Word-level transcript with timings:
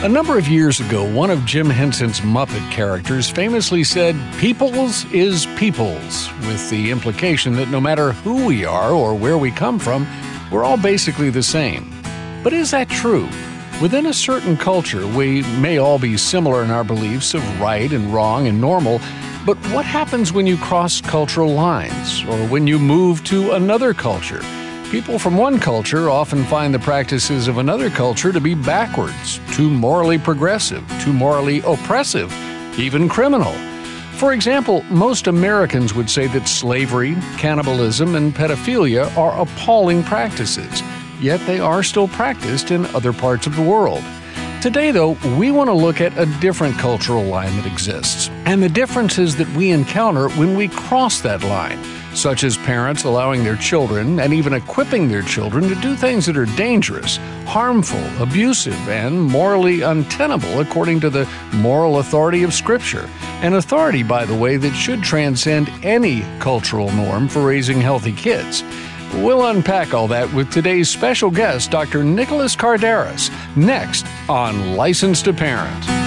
A 0.00 0.08
number 0.08 0.38
of 0.38 0.46
years 0.46 0.78
ago, 0.78 1.02
one 1.12 1.28
of 1.28 1.44
Jim 1.44 1.68
Henson's 1.68 2.20
Muppet 2.20 2.70
characters 2.70 3.28
famously 3.28 3.82
said, 3.82 4.14
Peoples 4.38 5.04
is 5.12 5.46
peoples, 5.56 6.32
with 6.42 6.70
the 6.70 6.92
implication 6.92 7.54
that 7.54 7.68
no 7.68 7.80
matter 7.80 8.12
who 8.12 8.46
we 8.46 8.64
are 8.64 8.92
or 8.92 9.12
where 9.12 9.36
we 9.36 9.50
come 9.50 9.76
from, 9.76 10.06
we're 10.52 10.62
all 10.62 10.76
basically 10.76 11.30
the 11.30 11.42
same. 11.42 11.92
But 12.44 12.52
is 12.52 12.70
that 12.70 12.88
true? 12.88 13.28
Within 13.82 14.06
a 14.06 14.14
certain 14.14 14.56
culture, 14.56 15.04
we 15.04 15.42
may 15.58 15.78
all 15.78 15.98
be 15.98 16.16
similar 16.16 16.62
in 16.62 16.70
our 16.70 16.84
beliefs 16.84 17.34
of 17.34 17.60
right 17.60 17.92
and 17.92 18.14
wrong 18.14 18.46
and 18.46 18.60
normal, 18.60 19.00
but 19.44 19.56
what 19.72 19.84
happens 19.84 20.32
when 20.32 20.46
you 20.46 20.58
cross 20.58 21.00
cultural 21.00 21.52
lines 21.52 22.22
or 22.22 22.38
when 22.46 22.68
you 22.68 22.78
move 22.78 23.24
to 23.24 23.50
another 23.50 23.92
culture? 23.94 24.42
People 24.90 25.18
from 25.18 25.36
one 25.36 25.60
culture 25.60 26.08
often 26.08 26.44
find 26.44 26.72
the 26.72 26.78
practices 26.78 27.46
of 27.46 27.58
another 27.58 27.90
culture 27.90 28.32
to 28.32 28.40
be 28.40 28.54
backwards, 28.54 29.38
too 29.52 29.68
morally 29.68 30.16
progressive, 30.16 30.82
too 31.02 31.12
morally 31.12 31.60
oppressive, 31.66 32.32
even 32.78 33.06
criminal. 33.06 33.52
For 34.14 34.32
example, 34.32 34.82
most 34.84 35.26
Americans 35.26 35.92
would 35.92 36.08
say 36.08 36.26
that 36.28 36.48
slavery, 36.48 37.16
cannibalism, 37.36 38.14
and 38.14 38.34
pedophilia 38.34 39.14
are 39.14 39.38
appalling 39.38 40.04
practices, 40.04 40.82
yet 41.20 41.46
they 41.46 41.60
are 41.60 41.82
still 41.82 42.08
practiced 42.08 42.70
in 42.70 42.86
other 42.86 43.12
parts 43.12 43.46
of 43.46 43.56
the 43.56 43.62
world. 43.62 44.02
Today, 44.62 44.90
though, 44.90 45.18
we 45.36 45.50
want 45.50 45.68
to 45.68 45.74
look 45.74 46.00
at 46.00 46.16
a 46.16 46.24
different 46.40 46.78
cultural 46.78 47.24
line 47.24 47.54
that 47.56 47.70
exists 47.70 48.30
and 48.46 48.62
the 48.62 48.70
differences 48.70 49.36
that 49.36 49.48
we 49.50 49.70
encounter 49.70 50.30
when 50.30 50.56
we 50.56 50.66
cross 50.68 51.20
that 51.20 51.44
line 51.44 51.78
such 52.18 52.42
as 52.42 52.56
parents 52.56 53.04
allowing 53.04 53.44
their 53.44 53.56
children 53.56 54.18
and 54.20 54.34
even 54.34 54.52
equipping 54.52 55.08
their 55.08 55.22
children 55.22 55.68
to 55.68 55.74
do 55.76 55.94
things 55.94 56.26
that 56.26 56.36
are 56.36 56.46
dangerous, 56.56 57.18
harmful, 57.46 58.02
abusive, 58.20 58.88
and 58.88 59.20
morally 59.20 59.82
untenable 59.82 60.60
according 60.60 60.98
to 61.00 61.10
the 61.10 61.28
moral 61.54 61.98
authority 61.98 62.42
of 62.42 62.52
Scripture. 62.52 63.08
An 63.40 63.54
authority, 63.54 64.02
by 64.02 64.24
the 64.24 64.34
way, 64.34 64.56
that 64.56 64.74
should 64.74 65.02
transcend 65.02 65.70
any 65.84 66.22
cultural 66.40 66.90
norm 66.92 67.28
for 67.28 67.46
raising 67.46 67.80
healthy 67.80 68.12
kids. 68.12 68.64
We'll 69.14 69.46
unpack 69.46 69.94
all 69.94 70.08
that 70.08 70.32
with 70.34 70.50
today's 70.50 70.88
special 70.88 71.30
guest, 71.30 71.70
Dr. 71.70 72.04
Nicholas 72.04 72.54
Kardaras, 72.54 73.30
next 73.56 74.06
on 74.28 74.74
License 74.76 75.22
to 75.22 75.32
Parent. 75.32 75.97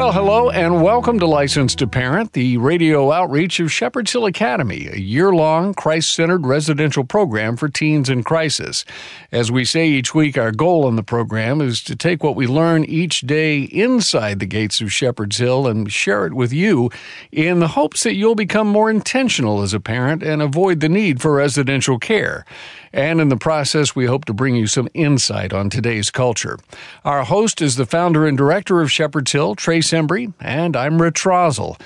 Well, 0.00 0.12
hello 0.12 0.48
and 0.48 0.82
welcome 0.82 1.18
to 1.18 1.26
License 1.26 1.74
to 1.74 1.86
Parent, 1.86 2.32
the 2.32 2.56
radio 2.56 3.12
outreach 3.12 3.60
of 3.60 3.70
Shepherd's 3.70 4.10
Hill 4.10 4.24
Academy, 4.24 4.88
a 4.90 4.96
year 4.96 5.30
long 5.30 5.74
Christ 5.74 6.12
centered 6.12 6.46
residential 6.46 7.04
program 7.04 7.54
for 7.54 7.68
teens 7.68 8.08
in 8.08 8.24
crisis. 8.24 8.86
As 9.30 9.52
we 9.52 9.66
say 9.66 9.86
each 9.88 10.14
week, 10.14 10.38
our 10.38 10.52
goal 10.52 10.88
in 10.88 10.96
the 10.96 11.02
program 11.02 11.60
is 11.60 11.82
to 11.82 11.94
take 11.94 12.24
what 12.24 12.34
we 12.34 12.46
learn 12.46 12.86
each 12.86 13.20
day 13.20 13.64
inside 13.64 14.38
the 14.38 14.46
gates 14.46 14.80
of 14.80 14.90
Shepherd's 14.90 15.36
Hill 15.36 15.66
and 15.66 15.92
share 15.92 16.24
it 16.24 16.32
with 16.32 16.50
you 16.50 16.88
in 17.30 17.60
the 17.60 17.68
hopes 17.68 18.02
that 18.04 18.14
you'll 18.14 18.34
become 18.34 18.68
more 18.68 18.88
intentional 18.88 19.60
as 19.60 19.74
a 19.74 19.80
parent 19.80 20.22
and 20.22 20.40
avoid 20.40 20.80
the 20.80 20.88
need 20.88 21.20
for 21.20 21.34
residential 21.34 21.98
care. 21.98 22.46
And 22.92 23.20
in 23.20 23.28
the 23.28 23.36
process, 23.36 23.94
we 23.94 24.06
hope 24.06 24.24
to 24.24 24.32
bring 24.32 24.56
you 24.56 24.66
some 24.66 24.88
insight 24.94 25.52
on 25.52 25.70
today's 25.70 26.10
culture. 26.10 26.58
Our 27.04 27.24
host 27.24 27.62
is 27.62 27.76
the 27.76 27.86
founder 27.86 28.26
and 28.26 28.36
director 28.36 28.80
of 28.80 28.90
Shepherd's 28.90 29.30
Hill, 29.30 29.54
Trace 29.54 29.90
Embry, 29.90 30.32
and 30.40 30.76
I'm 30.76 31.00
Rich 31.00 31.24
Rosell. 31.24 31.80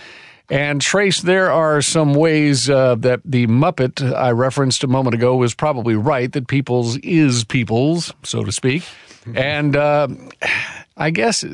And 0.51 0.81
Trace, 0.81 1.23
there 1.23 1.51
are 1.51 1.81
some 1.81 2.15
ways 2.15 2.69
uh, 2.69 2.97
that 2.97 3.21
the 3.25 3.47
Muppet 3.47 4.03
I 4.15 4.31
referenced 4.31 4.85
a 4.85 4.89
moment 4.89 5.15
ago 5.15 5.37
was 5.37 5.55
probably 5.55 5.95
right, 5.95 6.31
that 6.33 6.49
people's 6.49 6.99
is 6.99 7.45
people's, 7.45 8.13
so 8.23 8.45
to 8.45 8.53
speak. 8.53 8.85
And 9.35 9.75
uh, 9.75 10.09
I 10.99 11.09
guess 11.09 11.47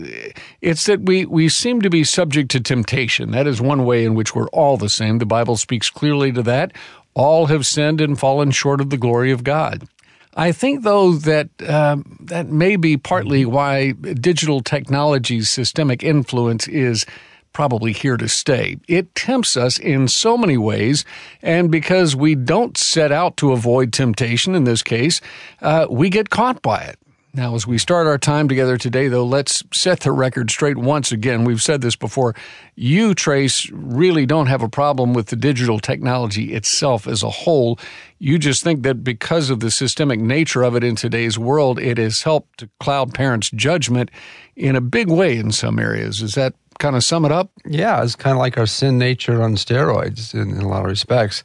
it's 0.61 0.87
that 0.87 1.03
we, 1.03 1.25
we 1.25 1.49
seem 1.49 1.83
to 1.83 1.89
be 1.89 2.03
subject 2.03 2.51
to 2.51 2.61
temptation. 2.61 3.31
That 3.31 3.47
is 3.47 3.61
one 3.61 3.85
way 3.85 4.05
in 4.05 4.15
which 4.17 4.35
we're 4.35 4.49
all 4.49 4.77
the 4.77 4.89
same. 4.89 5.19
The 5.19 5.25
Bible 5.25 5.57
speaks 5.57 5.89
clearly 5.89 6.33
to 6.33 6.43
that. 6.43 6.73
All 7.15 7.47
have 7.47 7.67
sinned 7.67 8.01
and 8.01 8.19
fallen 8.19 8.51
short 8.51 8.81
of 8.81 8.91
the 8.91 8.97
glory 8.97 9.33
of 9.33 9.45
God. 9.45 9.89
I 10.35 10.53
think, 10.53 10.85
though, 10.85 11.15
that 11.15 11.49
uh, 11.61 11.97
that 12.21 12.47
may 12.49 12.77
be 12.77 12.97
partly 12.97 13.45
why 13.45 13.93
digital 13.93 14.61
technology's 14.61 15.51
systemic 15.51 16.05
influence 16.05 16.69
is 16.69 17.05
probably 17.53 17.93
here 17.93 18.17
to 18.17 18.29
stay. 18.29 18.77
It 18.87 19.13
tempts 19.17 19.57
us 19.57 19.79
in 19.79 20.07
so 20.07 20.39
many 20.39 20.57
ways, 20.57 21.05
and 21.43 21.71
because 21.71 22.15
we 22.15 22.37
don't 22.37 22.79
set 22.79 23.11
out 23.11 23.37
to 23.39 23.53
avoid 23.53 23.93
temptation 23.93 24.55
in 24.55 24.65
this 24.65 24.83
case, 24.83 25.21
uh, 25.61 25.89
we 25.91 26.11
get 26.11 26.31
caught 26.31 26.63
by 26.63 26.83
it. 26.83 26.99
Now, 27.33 27.55
as 27.55 27.65
we 27.65 27.79
start 27.79 28.09
our 28.09 28.19
time 28.19 28.49
together 28.49 28.77
today, 28.77 29.07
though, 29.07 29.25
let's 29.25 29.63
set 29.73 30.01
the 30.01 30.11
record 30.11 30.51
straight 30.51 30.77
once 30.77 31.13
again. 31.13 31.45
We've 31.45 31.63
said 31.63 31.81
this 31.81 31.95
before. 31.95 32.35
You, 32.75 33.15
Trace, 33.15 33.71
really 33.71 34.27
don't 34.27 34.49
have 34.49 34.63
a 34.63 34.69
problem 34.69 35.15
with 35.15 35.27
the 35.27 35.37
digital 35.37 35.79
technology 35.79 36.55
itself 36.55 37.07
as 37.07 37.23
a 37.23 37.31
whole. 37.31 37.79
You 38.19 38.37
just 38.37 38.65
think 38.65 38.83
that 38.83 39.05
because 39.05 39.49
of 39.49 39.61
the 39.61 39.71
systemic 39.71 40.19
nature 40.19 40.65
of 40.65 40.75
it 40.75 40.83
in 40.83 40.97
today's 40.97 41.39
world, 41.39 41.79
it 41.79 41.99
has 41.99 42.23
helped 42.23 42.59
to 42.59 42.71
cloud 42.81 43.15
parents' 43.15 43.51
judgment 43.51 44.11
in 44.57 44.75
a 44.75 44.81
big 44.81 45.09
way 45.09 45.37
in 45.37 45.53
some 45.53 45.79
areas. 45.79 46.23
Is 46.23 46.35
that 46.35 46.55
kind 46.81 46.97
of 46.97 47.05
sum 47.05 47.25
it 47.25 47.31
up? 47.31 47.53
Yeah, 47.65 48.03
it's 48.03 48.17
kind 48.17 48.35
of 48.35 48.41
like 48.41 48.59
our 48.59 48.67
sin 48.67 48.99
nature 48.99 49.41
on 49.41 49.55
steroids 49.55 50.35
in, 50.35 50.51
in 50.51 50.63
a 50.63 50.69
lot 50.69 50.81
of 50.81 50.87
respects. 50.87 51.45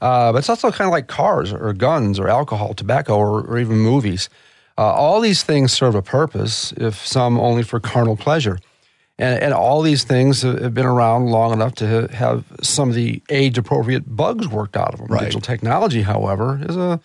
Uh, 0.00 0.32
but 0.32 0.38
it's 0.38 0.48
also 0.48 0.70
kind 0.70 0.88
of 0.88 0.92
like 0.92 1.08
cars 1.08 1.52
or 1.52 1.74
guns 1.74 2.18
or 2.18 2.28
alcohol, 2.28 2.72
tobacco, 2.72 3.18
or, 3.18 3.42
or 3.42 3.58
even 3.58 3.76
movies. 3.76 4.30
Uh, 4.78 4.92
all 4.92 5.20
these 5.20 5.42
things 5.42 5.72
serve 5.72 5.94
a 5.94 6.02
purpose, 6.02 6.72
if 6.76 7.06
some 7.06 7.38
only 7.38 7.62
for 7.62 7.80
carnal 7.80 8.16
pleasure. 8.16 8.58
And, 9.18 9.42
and 9.42 9.54
all 9.54 9.80
these 9.80 10.04
things 10.04 10.42
have 10.42 10.74
been 10.74 10.84
around 10.84 11.26
long 11.26 11.52
enough 11.52 11.74
to 11.76 12.08
have 12.12 12.44
some 12.62 12.90
of 12.90 12.94
the 12.94 13.22
age 13.30 13.56
appropriate 13.56 14.04
bugs 14.14 14.46
worked 14.46 14.76
out 14.76 14.92
of 14.92 15.00
them. 15.00 15.08
Right. 15.08 15.20
Digital 15.20 15.40
technology, 15.40 16.02
however, 16.02 16.60
is 16.68 16.76
a 16.76 17.00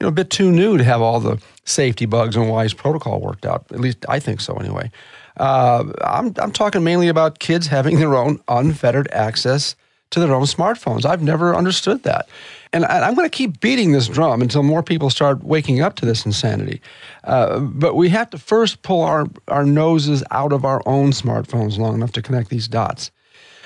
you 0.00 0.04
know 0.04 0.08
a 0.08 0.12
bit 0.12 0.28
too 0.28 0.50
new 0.52 0.76
to 0.76 0.84
have 0.84 1.00
all 1.00 1.20
the 1.20 1.40
safety 1.64 2.04
bugs 2.04 2.36
and 2.36 2.50
WISE 2.50 2.74
protocol 2.74 3.20
worked 3.20 3.46
out. 3.46 3.64
At 3.70 3.80
least 3.80 4.04
I 4.08 4.20
think 4.20 4.40
so, 4.40 4.56
anyway. 4.56 4.90
Uh, 5.38 5.84
I'm 6.02 6.34
I'm 6.36 6.52
talking 6.52 6.84
mainly 6.84 7.08
about 7.08 7.38
kids 7.38 7.68
having 7.68 7.98
their 7.98 8.14
own 8.14 8.40
unfettered 8.48 9.10
access 9.10 9.74
to 10.14 10.20
their 10.20 10.34
own 10.34 10.44
smartphones. 10.44 11.04
I've 11.04 11.22
never 11.22 11.54
understood 11.54 12.02
that. 12.04 12.28
And 12.72 12.84
I'm 12.84 13.14
going 13.14 13.28
to 13.28 13.36
keep 13.36 13.60
beating 13.60 13.92
this 13.92 14.08
drum 14.08 14.42
until 14.42 14.64
more 14.64 14.82
people 14.82 15.08
start 15.08 15.44
waking 15.44 15.80
up 15.80 15.94
to 15.96 16.06
this 16.06 16.26
insanity. 16.26 16.80
Uh, 17.22 17.60
but 17.60 17.94
we 17.94 18.08
have 18.08 18.30
to 18.30 18.38
first 18.38 18.82
pull 18.82 19.02
our, 19.02 19.26
our 19.46 19.64
noses 19.64 20.24
out 20.32 20.52
of 20.52 20.64
our 20.64 20.82
own 20.84 21.12
smartphones 21.12 21.78
long 21.78 21.94
enough 21.94 22.10
to 22.12 22.22
connect 22.22 22.50
these 22.50 22.66
dots. 22.66 23.12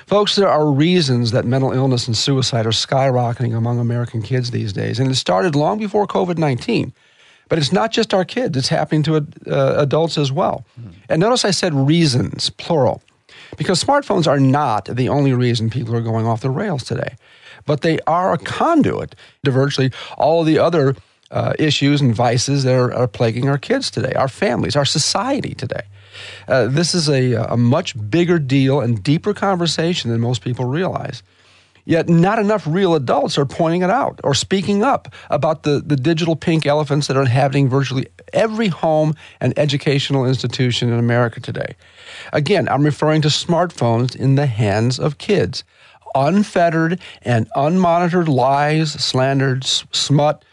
Folks, 0.06 0.36
there 0.36 0.48
are 0.48 0.70
reasons 0.70 1.30
that 1.30 1.46
mental 1.46 1.72
illness 1.72 2.06
and 2.06 2.16
suicide 2.16 2.66
are 2.66 2.70
skyrocketing 2.70 3.56
among 3.56 3.78
American 3.78 4.20
kids 4.20 4.50
these 4.50 4.74
days. 4.74 4.98
And 4.98 5.10
it 5.10 5.14
started 5.14 5.54
long 5.54 5.78
before 5.78 6.06
COVID 6.06 6.36
19. 6.36 6.92
But 7.48 7.58
it's 7.58 7.72
not 7.72 7.92
just 7.92 8.12
our 8.12 8.26
kids, 8.26 8.58
it's 8.58 8.68
happening 8.68 9.02
to 9.04 9.16
uh, 9.16 9.74
adults 9.78 10.18
as 10.18 10.30
well. 10.30 10.66
Mm-hmm. 10.78 10.90
And 11.08 11.20
notice 11.20 11.46
I 11.46 11.50
said 11.50 11.72
reasons, 11.72 12.50
plural, 12.50 13.02
because 13.56 13.82
smartphones 13.82 14.26
are 14.26 14.40
not 14.40 14.84
the 14.84 15.08
only 15.08 15.32
reason 15.32 15.70
people 15.70 15.94
are 15.94 16.00
going 16.00 16.26
off 16.26 16.40
the 16.40 16.50
rails 16.50 16.84
today 16.84 17.16
but 17.66 17.82
they 17.82 17.98
are 18.06 18.32
a 18.32 18.38
conduit 18.38 19.14
to 19.44 19.50
virtually 19.50 19.92
all 20.16 20.42
the 20.42 20.58
other 20.58 20.96
uh, 21.30 21.52
issues 21.58 22.00
and 22.00 22.14
vices 22.14 22.64
that 22.64 22.74
are, 22.74 22.92
are, 22.92 23.06
plaguing 23.06 23.48
our 23.48 23.58
kids 23.58 23.90
today, 23.90 24.12
our 24.14 24.28
families, 24.28 24.74
our 24.74 24.86
society 24.86 25.54
today. 25.54 25.82
Uh, 26.48 26.66
this 26.66 26.94
is 26.94 27.08
a, 27.08 27.34
a 27.34 27.56
much 27.56 27.94
bigger 28.10 28.38
deal 28.38 28.80
and 28.80 29.02
deeper 29.02 29.34
conversation 29.34 30.10
than 30.10 30.20
most 30.20 30.42
people 30.42 30.64
realize. 30.64 31.22
Yet, 31.88 32.06
not 32.06 32.38
enough 32.38 32.66
real 32.66 32.94
adults 32.94 33.38
are 33.38 33.46
pointing 33.46 33.80
it 33.80 33.88
out 33.88 34.20
or 34.22 34.34
speaking 34.34 34.82
up 34.82 35.08
about 35.30 35.62
the, 35.62 35.80
the 35.80 35.96
digital 35.96 36.36
pink 36.36 36.66
elephants 36.66 37.06
that 37.06 37.16
are 37.16 37.22
inhabiting 37.22 37.66
virtually 37.70 38.08
every 38.34 38.68
home 38.68 39.14
and 39.40 39.58
educational 39.58 40.26
institution 40.26 40.92
in 40.92 40.98
America 40.98 41.40
today. 41.40 41.76
Again, 42.30 42.68
I'm 42.68 42.82
referring 42.82 43.22
to 43.22 43.28
smartphones 43.28 44.14
in 44.14 44.34
the 44.34 44.44
hands 44.44 44.98
of 44.98 45.16
kids 45.16 45.64
unfettered 46.14 47.00
and 47.22 47.48
unmonitored 47.56 48.28
lies, 48.28 48.92
slanders, 48.92 49.86
smut, 49.90 50.44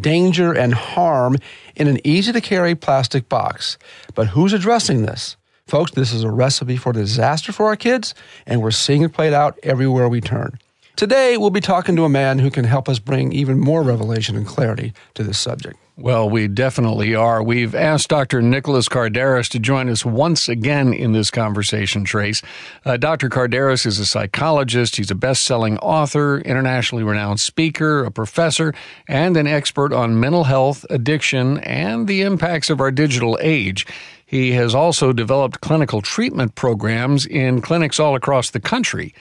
danger, 0.00 0.52
and 0.52 0.74
harm 0.74 1.38
in 1.74 1.88
an 1.88 1.98
easy 2.06 2.32
to 2.32 2.40
carry 2.40 2.76
plastic 2.76 3.28
box. 3.28 3.78
But 4.14 4.28
who's 4.28 4.52
addressing 4.52 5.02
this? 5.02 5.36
Folks, 5.66 5.90
this 5.90 6.12
is 6.12 6.22
a 6.22 6.30
recipe 6.30 6.76
for 6.76 6.92
disaster 6.92 7.50
for 7.50 7.66
our 7.66 7.76
kids, 7.76 8.14
and 8.46 8.62
we're 8.62 8.70
seeing 8.70 9.02
it 9.02 9.12
played 9.12 9.32
out 9.32 9.58
everywhere 9.64 10.08
we 10.08 10.20
turn. 10.20 10.60
Today, 10.96 11.36
we'll 11.36 11.50
be 11.50 11.60
talking 11.60 11.96
to 11.96 12.04
a 12.04 12.08
man 12.08 12.38
who 12.38 12.52
can 12.52 12.64
help 12.64 12.88
us 12.88 13.00
bring 13.00 13.32
even 13.32 13.58
more 13.58 13.82
revelation 13.82 14.36
and 14.36 14.46
clarity 14.46 14.92
to 15.14 15.24
this 15.24 15.40
subject. 15.40 15.76
Well, 15.96 16.30
we 16.30 16.46
definitely 16.46 17.16
are. 17.16 17.42
We've 17.42 17.74
asked 17.74 18.08
Dr. 18.10 18.40
Nicholas 18.40 18.88
Kardaras 18.88 19.48
to 19.50 19.58
join 19.58 19.88
us 19.88 20.04
once 20.04 20.48
again 20.48 20.92
in 20.92 21.10
this 21.10 21.32
conversation, 21.32 22.04
Trace. 22.04 22.42
Uh, 22.84 22.96
Dr. 22.96 23.28
Kardaras 23.28 23.86
is 23.86 23.98
a 23.98 24.06
psychologist. 24.06 24.94
He's 24.94 25.10
a 25.10 25.16
best 25.16 25.44
selling 25.44 25.78
author, 25.78 26.38
internationally 26.38 27.02
renowned 27.02 27.40
speaker, 27.40 28.04
a 28.04 28.10
professor, 28.12 28.72
and 29.08 29.36
an 29.36 29.48
expert 29.48 29.92
on 29.92 30.20
mental 30.20 30.44
health, 30.44 30.86
addiction, 30.90 31.58
and 31.58 32.06
the 32.06 32.22
impacts 32.22 32.70
of 32.70 32.80
our 32.80 32.92
digital 32.92 33.36
age. 33.40 33.84
He 34.24 34.52
has 34.52 34.76
also 34.76 35.12
developed 35.12 35.60
clinical 35.60 36.02
treatment 36.02 36.54
programs 36.54 37.26
in 37.26 37.60
clinics 37.60 37.98
all 37.98 38.14
across 38.14 38.50
the 38.50 38.60
country. 38.60 39.12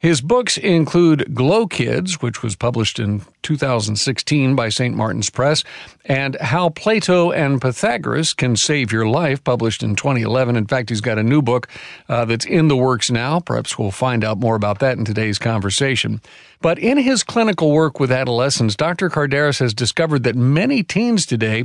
His 0.00 0.22
books 0.22 0.56
include 0.56 1.34
Glow 1.34 1.66
Kids, 1.66 2.22
which 2.22 2.42
was 2.42 2.56
published 2.56 2.98
in 2.98 3.20
2016 3.42 4.56
by 4.56 4.70
St. 4.70 4.96
Martin's 4.96 5.28
Press, 5.28 5.62
and 6.06 6.36
How 6.40 6.70
Plato 6.70 7.32
and 7.32 7.60
Pythagoras 7.60 8.32
Can 8.32 8.56
Save 8.56 8.92
Your 8.92 9.06
Life, 9.06 9.44
published 9.44 9.82
in 9.82 9.94
2011. 9.96 10.56
In 10.56 10.66
fact, 10.66 10.88
he's 10.88 11.02
got 11.02 11.18
a 11.18 11.22
new 11.22 11.42
book 11.42 11.68
uh, 12.08 12.24
that's 12.24 12.46
in 12.46 12.68
the 12.68 12.78
works 12.78 13.10
now. 13.10 13.40
Perhaps 13.40 13.78
we'll 13.78 13.90
find 13.90 14.24
out 14.24 14.38
more 14.38 14.54
about 14.54 14.78
that 14.78 14.96
in 14.96 15.04
today's 15.04 15.38
conversation. 15.38 16.22
But 16.62 16.78
in 16.78 16.96
his 16.96 17.22
clinical 17.22 17.70
work 17.70 18.00
with 18.00 18.10
adolescents, 18.10 18.76
Dr. 18.76 19.10
Kardaras 19.10 19.60
has 19.60 19.74
discovered 19.74 20.22
that 20.22 20.34
many 20.34 20.82
teens 20.82 21.26
today 21.26 21.64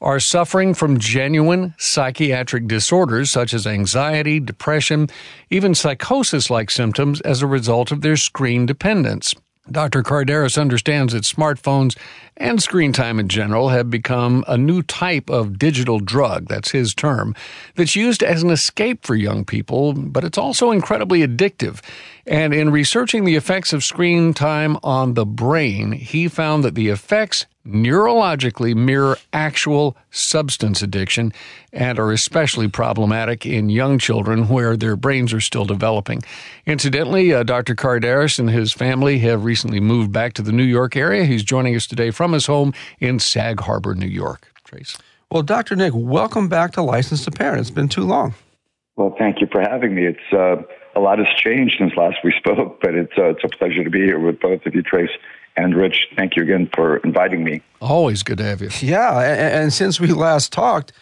are 0.00 0.20
suffering 0.20 0.74
from 0.74 0.98
genuine 0.98 1.74
psychiatric 1.78 2.66
disorders 2.66 3.30
such 3.30 3.54
as 3.54 3.66
anxiety, 3.66 4.40
depression, 4.40 5.08
even 5.50 5.74
psychosis 5.74 6.50
like 6.50 6.70
symptoms 6.70 7.20
as 7.22 7.42
a 7.42 7.46
result 7.46 7.90
of 7.92 8.00
their 8.00 8.16
screen 8.16 8.66
dependence. 8.66 9.34
Dr. 9.70 10.02
Kardaras 10.02 10.58
understands 10.58 11.12
that 11.12 11.24
smartphones 11.24 11.96
and 12.36 12.62
screen 12.62 12.92
time 12.92 13.18
in 13.18 13.28
general 13.28 13.70
have 13.70 13.90
become 13.90 14.44
a 14.46 14.56
new 14.56 14.82
type 14.82 15.28
of 15.28 15.58
digital 15.58 15.98
drug, 15.98 16.46
that's 16.46 16.70
his 16.70 16.94
term, 16.94 17.34
that's 17.74 17.96
used 17.96 18.22
as 18.22 18.42
an 18.42 18.50
escape 18.50 19.04
for 19.04 19.16
young 19.16 19.44
people, 19.44 19.92
but 19.92 20.22
it's 20.22 20.38
also 20.38 20.70
incredibly 20.70 21.26
addictive. 21.26 21.80
And 22.26 22.54
in 22.54 22.70
researching 22.70 23.24
the 23.24 23.36
effects 23.36 23.72
of 23.72 23.82
screen 23.82 24.34
time 24.34 24.76
on 24.82 25.14
the 25.14 25.26
brain, 25.26 25.92
he 25.92 26.28
found 26.28 26.62
that 26.64 26.74
the 26.74 26.88
effects 26.88 27.46
neurologically 27.66 28.74
mirror 28.74 29.18
actual 29.32 29.96
substance 30.10 30.82
addiction 30.82 31.32
and 31.72 31.98
are 31.98 32.12
especially 32.12 32.68
problematic 32.68 33.44
in 33.44 33.68
young 33.68 33.98
children 33.98 34.48
where 34.48 34.76
their 34.76 34.96
brains 34.96 35.32
are 35.32 35.40
still 35.40 35.64
developing. 35.64 36.22
Incidentally, 36.64 37.32
uh, 37.34 37.42
Dr. 37.42 37.74
Kardaras 37.74 38.38
and 38.38 38.50
his 38.50 38.72
family 38.72 39.18
have 39.20 39.44
recently 39.44 39.80
moved 39.80 40.12
back 40.12 40.32
to 40.34 40.42
the 40.42 40.52
New 40.52 40.64
York 40.64 40.96
area. 40.96 41.24
He's 41.24 41.42
joining 41.42 41.74
us 41.76 41.86
today 41.86 42.10
from 42.10 42.32
his 42.32 42.46
home 42.46 42.72
in 43.00 43.18
Sag 43.18 43.60
Harbor, 43.60 43.94
New 43.94 44.06
York. 44.06 44.52
Trace. 44.64 44.96
Well, 45.30 45.42
Dr. 45.42 45.76
Nick, 45.76 45.92
welcome 45.94 46.48
back 46.48 46.72
to 46.72 46.82
License 46.82 47.24
to 47.24 47.30
Parent. 47.30 47.60
It's 47.60 47.70
been 47.70 47.88
too 47.88 48.04
long. 48.04 48.34
Well, 48.96 49.14
thank 49.18 49.40
you 49.40 49.48
for 49.50 49.60
having 49.60 49.94
me. 49.94 50.06
It's 50.06 50.32
uh, 50.32 50.62
a 50.94 51.00
lot 51.00 51.18
has 51.18 51.28
changed 51.36 51.76
since 51.78 51.94
last 51.96 52.16
we 52.24 52.32
spoke, 52.32 52.80
but 52.80 52.94
it's 52.94 53.12
uh, 53.18 53.30
it's 53.30 53.44
a 53.44 53.48
pleasure 53.48 53.84
to 53.84 53.90
be 53.90 54.00
here 54.00 54.18
with 54.18 54.40
both 54.40 54.64
of 54.64 54.74
you, 54.74 54.82
Trace 54.82 55.10
and 55.56 55.74
Rich, 55.74 56.08
thank 56.16 56.36
you 56.36 56.42
again 56.42 56.68
for 56.74 56.98
inviting 56.98 57.44
me. 57.44 57.62
Always 57.80 58.22
good 58.22 58.38
to 58.38 58.44
have 58.44 58.60
you. 58.60 58.70
Yeah, 58.80 59.20
and, 59.20 59.62
and 59.62 59.72
since 59.72 60.00
we 60.00 60.08
last 60.08 60.52
talked, 60.52 60.92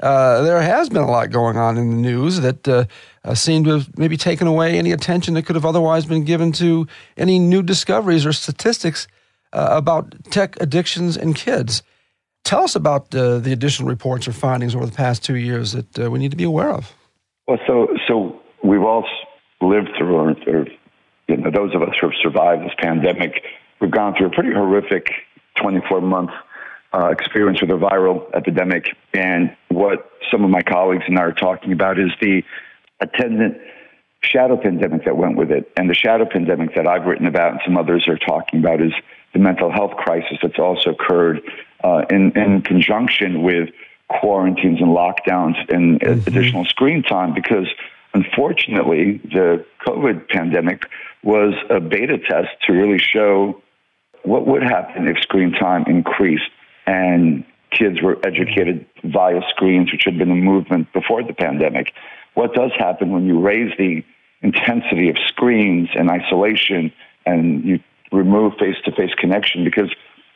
uh, 0.00 0.42
there 0.42 0.60
has 0.60 0.88
been 0.88 1.02
a 1.02 1.10
lot 1.10 1.30
going 1.30 1.56
on 1.56 1.76
in 1.78 1.90
the 1.90 1.96
news 1.96 2.40
that 2.40 2.66
uh, 2.68 2.84
uh, 3.24 3.34
seem 3.34 3.64
to 3.64 3.70
have 3.70 3.98
maybe 3.98 4.16
taken 4.16 4.46
away 4.46 4.78
any 4.78 4.92
attention 4.92 5.34
that 5.34 5.46
could 5.46 5.56
have 5.56 5.64
otherwise 5.64 6.04
been 6.04 6.24
given 6.24 6.52
to 6.52 6.86
any 7.16 7.38
new 7.38 7.62
discoveries 7.62 8.26
or 8.26 8.32
statistics 8.32 9.06
uh, 9.52 9.68
about 9.70 10.14
tech 10.30 10.60
addictions 10.60 11.16
in 11.16 11.32
kids. 11.32 11.82
Tell 12.44 12.64
us 12.64 12.76
about 12.76 13.14
uh, 13.14 13.38
the 13.38 13.52
additional 13.52 13.88
reports 13.88 14.28
or 14.28 14.32
findings 14.32 14.74
over 14.74 14.84
the 14.84 14.92
past 14.92 15.24
two 15.24 15.36
years 15.36 15.72
that 15.72 15.98
uh, 15.98 16.10
we 16.10 16.18
need 16.18 16.30
to 16.32 16.36
be 16.36 16.44
aware 16.44 16.70
of. 16.70 16.92
Well, 17.46 17.58
so 17.66 17.88
so 18.06 18.40
we've 18.62 18.82
all 18.82 19.06
lived 19.60 19.90
through, 19.96 20.16
or, 20.16 20.30
or 20.46 20.66
you 21.28 21.36
know, 21.36 21.50
those 21.50 21.74
of 21.74 21.82
us 21.82 21.94
who 22.00 22.08
have 22.08 22.16
survived 22.22 22.64
this 22.64 22.74
pandemic 22.78 23.42
we've 23.84 23.92
gone 23.92 24.14
through 24.16 24.28
a 24.28 24.30
pretty 24.30 24.52
horrific 24.52 25.10
24 25.60 26.00
month 26.00 26.30
uh, 26.94 27.08
experience 27.08 27.60
with 27.60 27.70
a 27.70 27.74
viral 27.74 28.32
epidemic. 28.34 28.86
And 29.12 29.54
what 29.68 30.10
some 30.30 30.42
of 30.42 30.50
my 30.50 30.62
colleagues 30.62 31.04
and 31.06 31.18
I 31.18 31.22
are 31.22 31.32
talking 31.32 31.72
about 31.72 31.98
is 31.98 32.10
the 32.20 32.42
attendant 33.00 33.58
shadow 34.22 34.56
pandemic 34.56 35.04
that 35.04 35.18
went 35.18 35.36
with 35.36 35.50
it. 35.50 35.70
And 35.76 35.90
the 35.90 35.94
shadow 35.94 36.24
pandemic 36.24 36.74
that 36.76 36.86
I've 36.86 37.04
written 37.04 37.26
about 37.26 37.52
and 37.52 37.60
some 37.62 37.76
others 37.76 38.08
are 38.08 38.16
talking 38.16 38.60
about 38.60 38.80
is 38.80 38.92
the 39.34 39.38
mental 39.38 39.70
health 39.70 39.96
crisis 39.96 40.38
that's 40.40 40.58
also 40.58 40.90
occurred 40.90 41.42
uh, 41.82 42.04
in, 42.08 42.32
in 42.38 42.62
conjunction 42.62 43.42
with 43.42 43.68
quarantines 44.08 44.80
and 44.80 44.96
lockdowns 44.96 45.56
and 45.68 46.00
mm-hmm. 46.00 46.20
additional 46.26 46.64
screen 46.64 47.02
time 47.02 47.34
because 47.34 47.66
unfortunately 48.14 49.18
the 49.24 49.62
COVID 49.86 50.28
pandemic 50.28 50.86
was 51.22 51.54
a 51.68 51.80
beta 51.80 52.18
test 52.18 52.50
to 52.66 52.72
really 52.72 52.98
show 52.98 53.60
what 54.24 54.46
would 54.46 54.62
happen 54.62 55.06
if 55.06 55.18
screen 55.22 55.52
time 55.52 55.84
increased 55.86 56.50
and 56.86 57.44
kids 57.70 58.00
were 58.02 58.18
educated 58.24 58.86
via 59.04 59.40
screens, 59.50 59.92
which 59.92 60.02
had 60.04 60.18
been 60.18 60.30
a 60.30 60.36
movement 60.36 60.92
before 60.92 61.22
the 61.22 61.34
pandemic? 61.34 61.92
What 62.34 62.54
does 62.54 62.70
happen 62.78 63.10
when 63.10 63.26
you 63.26 63.40
raise 63.40 63.72
the 63.78 64.02
intensity 64.42 65.08
of 65.08 65.16
screens 65.28 65.88
and 65.94 66.10
isolation 66.10 66.92
and 67.26 67.64
you 67.64 67.80
remove 68.12 68.54
face 68.58 68.76
to 68.84 68.92
face 68.92 69.14
connection? 69.18 69.64
Because, 69.64 69.90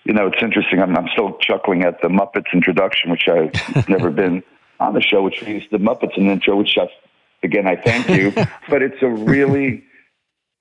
you 0.05 0.12
know, 0.12 0.26
it's 0.26 0.43
interesting. 0.43 0.81
I'm, 0.81 0.96
I'm 0.96 1.08
still 1.12 1.37
chuckling 1.38 1.82
at 1.82 2.00
the 2.02 2.08
Muppets 2.08 2.52
introduction, 2.52 3.11
which 3.11 3.29
I've 3.29 3.88
never 3.88 4.11
been 4.11 4.43
on 4.81 4.94
the 4.94 5.02
show, 5.02 5.23
which 5.23 5.43
means 5.43 5.64
the 5.70 5.79
Muppets 5.79 6.17
an 6.17 6.29
intro, 6.29 6.56
which 6.56 6.76
I, 6.79 6.88
again, 7.43 7.67
I 7.67 7.76
thank 7.76 8.08
you. 8.08 8.31
but 8.69 8.82
it's 8.82 9.02
a 9.02 9.08
really, 9.08 9.84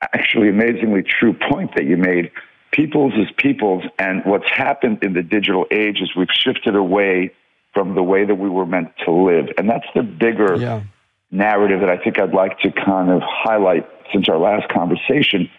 actually 0.02 0.50
amazingly 0.50 1.04
true 1.04 1.34
point 1.34 1.76
that 1.76 1.86
you 1.86 1.98
made 1.98 2.32
peoples 2.72 3.14
is 3.16 3.28
peoples. 3.38 3.84
And 4.00 4.24
what's 4.26 4.50
happened 4.50 5.04
in 5.04 5.14
the 5.14 5.24
digital 5.24 5.66
age 5.72 6.02
is 6.02 6.16
we've 6.16 6.28
shifted 6.32 6.76
away 6.76 7.32
from 7.74 7.96
the 7.96 8.04
way 8.04 8.26
that 8.26 8.36
we 8.36 8.50
were 8.50 8.66
meant 8.66 8.90
to 9.06 9.12
live. 9.12 9.50
And 9.58 9.70
that's 9.70 9.86
the 9.94 10.04
bigger 10.04 10.56
yeah. 10.56 10.82
narrative 11.32 11.82
that 11.82 11.90
I 11.90 11.98
think 11.98 12.20
I'd 12.20 12.34
like 12.34 12.60
to 12.60 12.72
kind 12.72 13.12
of 13.12 13.22
highlight 13.24 13.88
since 14.14 14.30
our 14.30 14.38
last 14.38 14.70
conversation. 14.70 15.50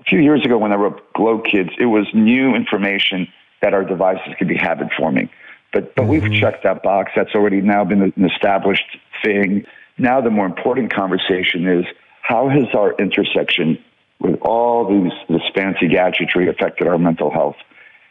A 0.00 0.04
few 0.04 0.20
years 0.20 0.44
ago, 0.44 0.58
when 0.58 0.72
I 0.72 0.76
wrote 0.76 1.12
Glow 1.14 1.40
Kids, 1.40 1.70
it 1.78 1.86
was 1.86 2.06
new 2.14 2.54
information 2.54 3.26
that 3.62 3.72
our 3.74 3.84
devices 3.84 4.34
could 4.38 4.48
be 4.48 4.56
habit 4.56 4.88
forming. 4.96 5.30
But, 5.72 5.94
but 5.94 6.02
mm-hmm. 6.02 6.28
we've 6.28 6.40
checked 6.40 6.62
that 6.64 6.82
box. 6.82 7.12
That's 7.16 7.34
already 7.34 7.60
now 7.60 7.84
been 7.84 8.02
an 8.02 8.24
established 8.24 8.98
thing. 9.24 9.64
Now, 9.98 10.20
the 10.20 10.30
more 10.30 10.46
important 10.46 10.92
conversation 10.92 11.66
is 11.66 11.84
how 12.22 12.48
has 12.48 12.64
our 12.74 12.94
intersection 12.94 13.82
with 14.20 14.40
all 14.42 14.88
these 14.88 15.12
this 15.28 15.42
fancy 15.54 15.88
gadgetry 15.88 16.48
affected 16.48 16.86
our 16.86 16.98
mental 16.98 17.30
health. 17.30 17.56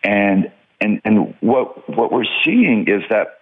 And 0.03 0.51
and 0.79 1.01
and 1.05 1.35
what 1.41 1.89
what 1.89 2.11
we're 2.11 2.25
seeing 2.43 2.87
is 2.87 3.03
that 3.09 3.39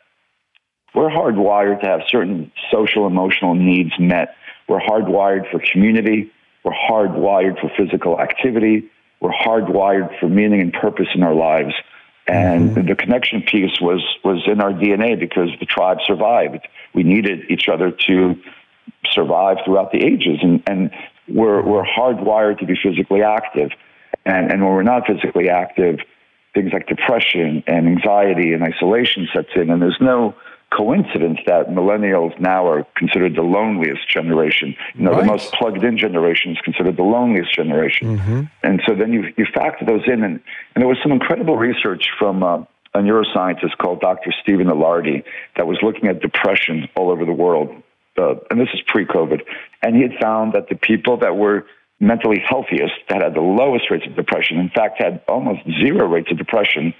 we're 0.94 1.10
hardwired 1.10 1.82
to 1.82 1.88
have 1.88 2.02
certain 2.08 2.52
social 2.72 3.08
emotional 3.08 3.56
needs 3.56 3.92
met. 4.00 4.36
We're 4.68 4.80
hardwired 4.80 5.50
for 5.52 5.60
community. 5.72 6.32
We're 6.64 6.74
hardwired 6.74 7.60
for 7.60 7.72
physical 7.78 8.20
activity. 8.20 8.90
We're 9.20 9.32
hardwired 9.32 10.20
for 10.20 10.28
meaning 10.28 10.62
and 10.62 10.74
purpose 10.74 11.08
in 11.16 11.24
our 11.24 11.34
lives. 11.34 11.74
And 12.28 12.72
mm-hmm. 12.72 12.88
the 12.88 12.96
connection 12.96 13.42
piece 13.42 13.80
was 13.82 14.04
was 14.24 14.44
in 14.48 14.62
our 14.62 14.72
DNA 14.72 15.20
because 15.20 15.50
the 15.60 15.66
tribe 15.66 15.98
survived. 16.06 16.68
We 16.94 17.04
needed 17.04 17.50
each 17.50 17.68
other 17.68 17.92
to 18.08 18.36
survive 19.12 19.58
throughout 19.66 19.92
the 19.92 20.04
ages. 20.04 20.40
And, 20.42 20.64
and 20.68 20.92
we're, 21.34 21.62
we're 21.64 21.84
hardwired 21.86 22.60
to 22.60 22.66
be 22.66 22.76
physically 22.82 23.22
active. 23.22 23.72
And, 24.26 24.52
and 24.52 24.62
when 24.64 24.72
we're 24.72 24.84
not 24.84 25.08
physically 25.08 25.50
active, 25.50 26.00
things 26.54 26.72
like 26.74 26.88
depression 26.88 27.64
and 27.68 27.88
anxiety 27.88 28.54
and 28.54 28.64
isolation 28.64 29.28
sets 29.34 29.50
in. 29.56 29.70
And 29.70 29.82
there's 29.82 30.00
no 30.02 30.36
coincidence 30.76 31.40
that 31.46 31.68
millennials 31.68 32.38
now 32.40 32.66
are 32.66 32.86
considered 32.96 33.36
the 33.36 33.42
loneliest 33.42 34.10
generation. 34.10 34.76
You 34.96 35.04
know, 35.04 35.12
right. 35.12 35.22
the 35.22 35.26
most 35.26 35.54
plugged 35.54 35.84
in 35.84 35.98
generation 35.98 36.52
is 36.52 36.58
considered 36.64 36.98
the 36.98 37.04
loneliest 37.04 37.54
generation. 37.54 38.18
Mm-hmm. 38.18 38.42
And 38.64 38.82
so 38.88 38.96
then 38.96 39.12
you, 39.12 39.26
you 39.38 39.46
factor 39.54 39.86
those 39.86 40.04
in. 40.08 40.24
And, 40.24 40.40
and 40.76 40.82
there 40.82 40.88
was 40.88 40.98
some 41.04 41.12
incredible 41.12 41.58
research 41.58 42.08
from 42.18 42.44
uh, 42.44 42.64
a 42.94 43.00
neuroscientist 43.00 43.78
called 43.78 44.00
Dr. 44.00 44.34
Stephen 44.42 44.68
Ilardi 44.68 45.24
that 45.58 45.68
was 45.68 45.78
looking 45.82 46.08
at 46.08 46.22
depression 46.22 46.88
all 46.96 47.12
over 47.12 47.26
the 47.26 47.34
world 47.34 47.70
uh, 48.18 48.36
and 48.50 48.60
this 48.60 48.70
is 48.74 48.82
pre-COVID, 48.88 49.42
and 49.82 49.96
he 49.96 50.02
had 50.02 50.14
found 50.22 50.54
that 50.54 50.70
the 50.70 50.76
people 50.76 51.18
that 51.18 51.36
were 51.36 51.66
mentally 52.00 52.42
healthiest, 52.46 52.94
that 53.10 53.22
had 53.22 53.34
the 53.34 53.42
lowest 53.42 53.90
rates 53.90 54.06
of 54.08 54.16
depression, 54.16 54.58
in 54.58 54.70
fact, 54.70 55.02
had 55.02 55.22
almost 55.28 55.62
zero 55.84 56.08
rates 56.08 56.30
of 56.32 56.38
depression, 56.38 56.94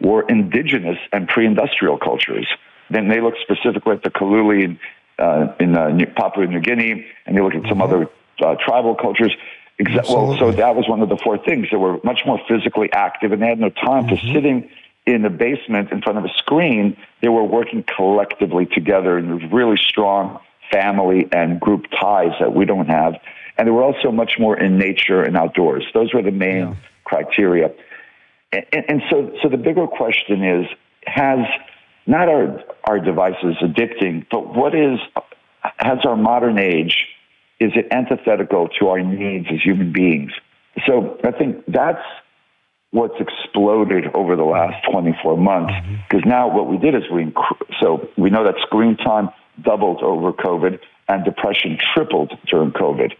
were 0.00 0.22
indigenous 0.28 0.98
and 1.12 1.26
pre-industrial 1.26 1.98
cultures. 1.98 2.46
Then 2.90 3.08
they 3.08 3.20
looked 3.20 3.38
specifically 3.42 3.94
at 3.94 4.02
the 4.02 4.10
Kaluli 4.10 4.64
in, 4.64 4.78
uh, 5.18 5.54
in 5.58 5.76
uh, 5.76 5.88
New, 5.88 6.06
Papua 6.06 6.46
New 6.46 6.60
Guinea, 6.60 7.06
and 7.24 7.36
they 7.36 7.40
looked 7.40 7.56
at 7.56 7.62
some 7.62 7.78
mm-hmm. 7.78 7.82
other 7.82 8.10
uh, 8.40 8.56
tribal 8.64 8.94
cultures. 8.94 9.34
Exa- 9.80 10.08
well, 10.08 10.36
so 10.38 10.52
that 10.52 10.76
was 10.76 10.88
one 10.88 11.00
of 11.00 11.08
the 11.08 11.16
four 11.16 11.38
things. 11.38 11.68
They 11.70 11.76
were 11.76 11.98
much 12.04 12.20
more 12.26 12.38
physically 12.46 12.90
active, 12.92 13.32
and 13.32 13.42
they 13.42 13.48
had 13.48 13.58
no 13.58 13.70
time 13.70 14.04
mm-hmm. 14.04 14.16
for 14.16 14.32
sitting 14.32 14.70
in 15.06 15.22
the 15.22 15.30
basement 15.30 15.92
in 15.92 16.02
front 16.02 16.18
of 16.18 16.24
a 16.24 16.32
screen, 16.36 16.96
they 17.22 17.28
were 17.28 17.44
working 17.44 17.84
collectively 17.96 18.66
together 18.66 19.16
and 19.16 19.52
really 19.52 19.76
strong 19.76 20.40
family 20.70 21.28
and 21.32 21.60
group 21.60 21.86
ties 21.98 22.32
that 22.40 22.52
we 22.52 22.64
don't 22.64 22.88
have. 22.88 23.14
And 23.56 23.66
they 23.66 23.70
were 23.70 23.84
also 23.84 24.10
much 24.10 24.32
more 24.38 24.58
in 24.58 24.78
nature 24.78 25.22
and 25.22 25.36
outdoors. 25.36 25.84
Those 25.94 26.12
were 26.12 26.22
the 26.22 26.32
main 26.32 26.56
yeah. 26.56 26.74
criteria. 27.04 27.70
And, 28.52 28.66
and, 28.72 29.02
so, 29.10 29.32
so 29.42 29.48
the 29.48 29.56
bigger 29.56 29.86
question 29.86 30.44
is, 30.44 30.66
has 31.06 31.38
not 32.06 32.28
our, 32.28 32.62
our 32.84 32.98
devices 32.98 33.56
addicting, 33.62 34.26
but 34.30 34.54
what 34.54 34.74
is, 34.74 34.98
has 35.78 35.98
our 36.04 36.16
modern 36.16 36.58
age, 36.58 37.06
is 37.60 37.72
it 37.74 37.86
antithetical 37.90 38.68
to 38.80 38.88
our 38.88 39.00
needs 39.00 39.46
as 39.52 39.62
human 39.62 39.92
beings? 39.92 40.32
So 40.86 41.18
I 41.24 41.30
think 41.30 41.64
that's 41.68 42.02
what's 42.90 43.20
exploded 43.20 44.06
over 44.14 44.36
the 44.36 44.44
last 44.44 44.84
24 44.90 45.36
months. 45.36 45.74
Because 46.08 46.22
mm-hmm. 46.22 46.30
now 46.30 46.48
what 46.48 46.68
we 46.68 46.78
did 46.78 46.94
is 46.94 47.02
we, 47.12 47.32
so 47.80 48.08
we 48.16 48.30
know 48.30 48.44
that 48.44 48.54
screen 48.62 48.96
time 48.96 49.30
doubled 49.62 50.02
over 50.02 50.32
COVID 50.32 50.78
and 51.08 51.24
depression 51.24 51.78
tripled 51.94 52.32
during 52.50 52.72
COVID. 52.72 53.12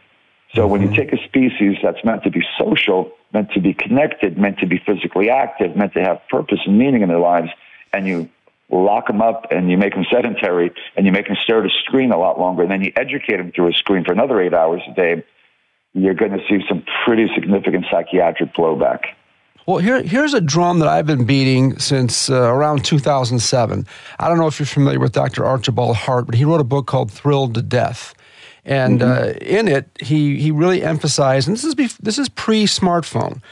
So 0.54 0.62
mm-hmm. 0.62 0.70
when 0.70 0.82
you 0.82 0.88
mm-hmm. 0.88 0.96
take 0.96 1.12
a 1.12 1.24
species 1.24 1.76
that's 1.82 2.04
meant 2.04 2.22
to 2.24 2.30
be 2.30 2.42
social, 2.58 3.12
meant 3.32 3.50
to 3.52 3.60
be 3.60 3.74
connected, 3.74 4.38
meant 4.38 4.58
to 4.60 4.66
be 4.66 4.80
physically 4.84 5.30
active, 5.30 5.76
meant 5.76 5.94
to 5.94 6.00
have 6.00 6.20
purpose 6.30 6.60
and 6.66 6.78
meaning 6.78 7.02
in 7.02 7.08
their 7.08 7.18
lives, 7.18 7.50
and 7.92 8.06
you 8.06 8.28
lock 8.70 9.06
them 9.06 9.22
up 9.22 9.46
and 9.50 9.70
you 9.70 9.78
make 9.78 9.94
them 9.94 10.04
sedentary 10.10 10.72
and 10.96 11.06
you 11.06 11.12
make 11.12 11.26
them 11.26 11.36
stare 11.42 11.60
at 11.60 11.66
a 11.66 11.74
screen 11.84 12.12
a 12.12 12.18
lot 12.18 12.38
longer, 12.38 12.62
and 12.62 12.70
then 12.70 12.82
you 12.82 12.92
educate 12.96 13.36
them 13.36 13.52
through 13.52 13.68
a 13.68 13.72
screen 13.72 14.04
for 14.04 14.12
another 14.12 14.40
eight 14.40 14.54
hours 14.54 14.82
a 14.90 14.94
day, 14.94 15.24
you're 15.92 16.14
going 16.14 16.32
to 16.32 16.40
see 16.48 16.64
some 16.68 16.84
pretty 17.04 17.26
significant 17.34 17.86
psychiatric 17.90 18.54
blowback. 18.54 19.15
Well, 19.66 19.78
here, 19.78 20.00
here's 20.00 20.32
a 20.32 20.40
drum 20.40 20.78
that 20.78 20.88
I've 20.88 21.06
been 21.06 21.24
beating 21.24 21.76
since 21.80 22.30
uh, 22.30 22.34
around 22.34 22.84
2007. 22.84 23.84
I 24.20 24.28
don't 24.28 24.38
know 24.38 24.46
if 24.46 24.60
you're 24.60 24.66
familiar 24.66 25.00
with 25.00 25.10
Dr. 25.10 25.44
Archibald 25.44 25.96
Hart, 25.96 26.26
but 26.26 26.36
he 26.36 26.44
wrote 26.44 26.60
a 26.60 26.64
book 26.64 26.86
called 26.86 27.10
Thrilled 27.10 27.54
to 27.54 27.62
Death. 27.62 28.14
And 28.64 29.00
mm-hmm. 29.00 29.10
uh, 29.10 29.32
in 29.44 29.66
it, 29.66 29.90
he, 30.00 30.36
he 30.36 30.52
really 30.52 30.84
emphasized, 30.84 31.48
and 31.48 31.56
this 31.56 31.64
is, 31.64 31.74
bef- 31.74 31.98
this 31.98 32.16
is 32.16 32.28
pre 32.28 32.64
smartphone. 32.66 33.42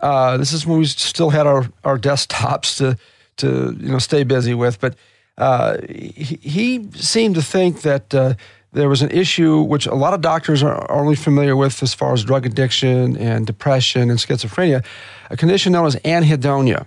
Uh, 0.00 0.36
this 0.36 0.52
is 0.52 0.64
when 0.64 0.78
we 0.78 0.86
still 0.86 1.30
had 1.30 1.46
our, 1.46 1.68
our 1.82 1.98
desktops 1.98 2.76
to, 2.78 2.96
to 3.38 3.76
you 3.80 3.90
know, 3.90 3.98
stay 3.98 4.22
busy 4.22 4.54
with. 4.54 4.80
But 4.80 4.94
uh, 5.38 5.78
he, 5.88 6.38
he, 6.40 6.90
seemed 6.92 7.34
to 7.34 7.42
think 7.42 7.82
that 7.82 8.14
uh, 8.14 8.34
there 8.74 8.88
was 8.88 9.02
an 9.02 9.10
issue 9.10 9.62
which 9.62 9.86
a 9.86 9.94
lot 9.94 10.14
of 10.14 10.20
doctors 10.20 10.62
are 10.62 10.90
only 10.90 11.14
familiar 11.14 11.56
with 11.56 11.82
as 11.82 11.94
far 11.94 12.12
as 12.12 12.24
drug 12.24 12.44
addiction 12.44 13.16
and 13.16 13.46
depression 13.46 14.10
and 14.10 14.18
schizophrenia, 14.18 14.84
a 15.30 15.36
condition 15.36 15.72
known 15.72 15.86
as 15.86 15.96
anhedonia. 15.96 16.86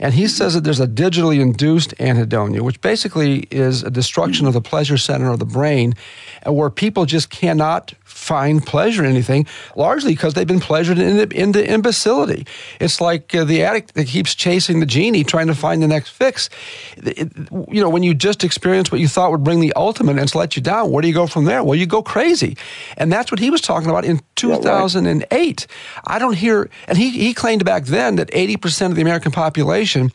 And 0.00 0.14
he 0.14 0.28
says 0.28 0.54
that 0.54 0.62
there's 0.62 0.78
a 0.78 0.86
digitally 0.86 1.40
induced 1.40 1.96
anhedonia, 1.98 2.60
which 2.60 2.80
basically 2.80 3.48
is 3.50 3.82
a 3.82 3.90
destruction 3.90 4.46
of 4.46 4.52
the 4.52 4.60
pleasure 4.60 4.96
center 4.96 5.30
of 5.30 5.40
the 5.40 5.44
brain, 5.44 5.94
where 6.46 6.70
people 6.70 7.04
just 7.04 7.30
cannot 7.30 7.94
find 8.08 8.64
pleasure 8.64 9.04
in 9.04 9.10
anything, 9.10 9.46
largely 9.76 10.12
because 10.12 10.34
they've 10.34 10.46
been 10.46 10.60
pleasured 10.60 10.98
into, 10.98 11.36
into 11.36 11.64
imbecility. 11.64 12.46
It's 12.80 13.00
like 13.00 13.34
uh, 13.34 13.44
the 13.44 13.62
addict 13.62 13.94
that 13.94 14.06
keeps 14.06 14.34
chasing 14.34 14.80
the 14.80 14.86
genie, 14.86 15.24
trying 15.24 15.46
to 15.48 15.54
find 15.54 15.82
the 15.82 15.88
next 15.88 16.10
fix. 16.10 16.48
It, 16.96 17.32
you 17.70 17.80
know, 17.82 17.88
when 17.88 18.02
you 18.02 18.14
just 18.14 18.44
experience 18.44 18.90
what 18.90 19.00
you 19.00 19.08
thought 19.08 19.30
would 19.30 19.44
bring 19.44 19.60
the 19.60 19.72
ultimate 19.74 20.12
and 20.12 20.20
it's 20.20 20.34
let 20.34 20.56
you 20.56 20.62
down, 20.62 20.90
where 20.90 21.02
do 21.02 21.08
you 21.08 21.14
go 21.14 21.26
from 21.26 21.44
there? 21.44 21.62
Well, 21.62 21.74
you 21.74 21.86
go 21.86 22.02
crazy. 22.02 22.56
And 22.96 23.12
that's 23.12 23.30
what 23.30 23.40
he 23.40 23.50
was 23.50 23.60
talking 23.60 23.90
about 23.90 24.04
in 24.04 24.20
2008. 24.36 25.30
Yeah, 25.30 25.38
right. 25.38 25.66
I 26.06 26.18
don't 26.18 26.36
hear, 26.36 26.70
and 26.86 26.96
he, 26.96 27.10
he 27.10 27.34
claimed 27.34 27.64
back 27.64 27.84
then 27.84 28.16
that 28.16 28.30
80% 28.30 28.86
of 28.86 28.94
the 28.94 29.02
American 29.02 29.32
population, 29.32 30.12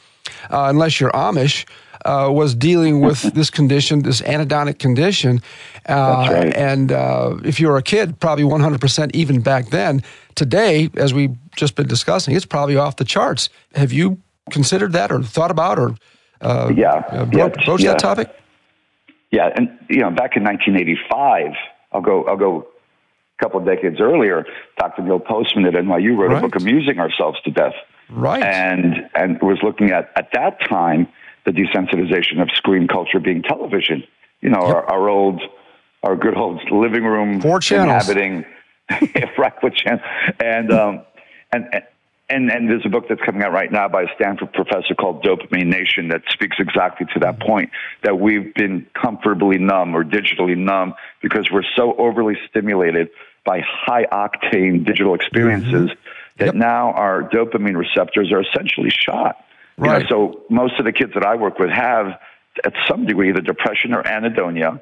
uh, 0.50 0.68
unless 0.70 1.00
you're 1.00 1.12
Amish, 1.12 1.66
uh, 2.06 2.30
was 2.32 2.56
dealing 2.56 3.02
with 3.02 3.22
this 3.34 3.50
condition, 3.50 4.04
this 4.04 4.22
anhedonic 4.22 4.80
condition. 4.80 5.42
Uh, 5.88 6.28
right. 6.30 6.56
And 6.56 6.92
uh, 6.92 7.38
if 7.44 7.60
you 7.60 7.68
were 7.68 7.78
a 7.78 7.84
kid, 7.84 8.20
probably 8.20 8.44
100% 8.44 9.12
even 9.14 9.42
back 9.42 9.70
then. 9.70 10.04
Today, 10.36 10.90
as 10.96 11.14
we've 11.14 11.36
just 11.56 11.76
been 11.76 11.88
discussing, 11.88 12.36
it's 12.36 12.46
probably 12.46 12.76
off 12.76 12.96
the 12.96 13.06
charts. 13.06 13.50
Have 13.76 13.94
you 13.94 14.20
considered 14.50 14.94
that 14.94 15.12
or 15.12 15.22
thought 15.22 15.52
about 15.52 15.80
or 15.80 15.96
uh, 16.42 16.72
yeah, 16.76 17.04
uh, 17.10 17.26
bro- 17.26 17.46
yeah, 17.46 17.66
broach 17.66 17.82
yeah. 17.82 17.92
that 17.92 18.00
topic? 18.00 18.36
Yeah, 19.32 19.50
and 19.56 19.70
you 19.90 20.02
know, 20.02 20.10
back 20.12 20.36
in 20.36 20.44
1985, 20.44 21.54
I'll 21.92 22.02
go, 22.02 22.24
I'll 22.26 22.38
go 22.38 22.68
a 23.40 23.44
couple 23.44 23.60
of 23.60 23.66
decades 23.66 24.00
earlier. 24.00 24.46
Dr. 24.78 25.02
Neil 25.02 25.20
Postman 25.20 25.66
at 25.66 25.74
NYU 25.74 26.18
wrote 26.18 26.32
right. 26.32 26.44
a 26.44 26.48
book, 26.48 26.56
"Amusing 26.56 27.00
Ourselves 27.00 27.40
to 27.42 27.52
Death." 27.52 27.74
Right, 28.10 28.44
and 28.44 29.10
and 29.16 29.42
was 29.42 29.60
looking 29.64 29.92
at 29.92 30.12
at 30.16 30.30
that 30.34 30.60
time 30.70 31.08
the 31.46 31.52
desensitization 31.52 32.42
of 32.42 32.50
screen 32.56 32.88
culture 32.88 33.20
being 33.20 33.42
television. 33.44 34.04
You 34.42 34.50
know, 34.50 34.66
yep. 34.66 34.76
our, 34.76 34.92
our, 34.92 35.10
old, 35.10 35.42
our 36.04 36.16
good 36.16 36.38
old 36.38 36.62
living 36.72 37.04
room 37.04 37.42
Four 37.42 37.60
channels. 37.60 38.10
inhabiting, 38.10 38.46
right, 39.38 39.54
four 39.60 39.70
channel, 39.70 40.04
and 40.44 40.72
um, 40.72 41.02
and. 41.52 41.84
And, 42.30 42.50
and 42.50 42.70
there's 42.70 42.86
a 42.86 42.90
book 42.90 43.06
that's 43.10 43.22
coming 43.22 43.44
out 43.44 43.52
right 43.52 43.72
now 43.72 43.90
by 43.90 44.04
a 44.04 44.08
Stanford 44.16 44.54
professor 44.54 44.96
called 44.96 45.24
Dopamine 45.24 45.68
Nation 45.68 46.08
that 46.08 46.22
speaks 46.30 46.56
exactly 46.58 47.06
to 47.14 47.20
that 47.20 47.40
point 47.40 47.70
that 48.02 48.18
we've 48.18 48.54
been 48.56 48.88
comfortably 49.00 49.60
numb 49.60 49.94
or 49.94 50.04
digitally 50.04 50.58
numb 50.58 50.96
because 51.22 51.52
we're 51.52 51.66
so 51.76 51.94
overly 51.98 52.36
stimulated 52.50 53.10
by 53.46 53.60
high 53.60 54.06
octane 54.06 54.86
digital 54.86 55.14
experiences 55.14 55.90
mm-hmm. 55.90 56.38
that 56.38 56.46
yep. 56.46 56.56
now 56.56 56.94
our 56.94 57.24
dopamine 57.24 57.78
receptors 57.78 58.32
are 58.32 58.42
essentially 58.42 58.90
shot. 58.90 59.44
Right. 59.78 60.04
You 60.04 60.04
know, 60.04 60.32
so 60.34 60.42
most 60.50 60.80
of 60.80 60.86
the 60.86 60.92
kids 60.92 61.14
that 61.16 61.26
I 61.26 61.36
work 61.36 61.60
with 61.60 61.70
have, 61.70 62.20
at 62.64 62.74
some 62.88 63.06
degree, 63.06 63.30
either 63.30 63.42
depression 63.42 63.94
or 63.94 64.04
anhedonia. 64.04 64.82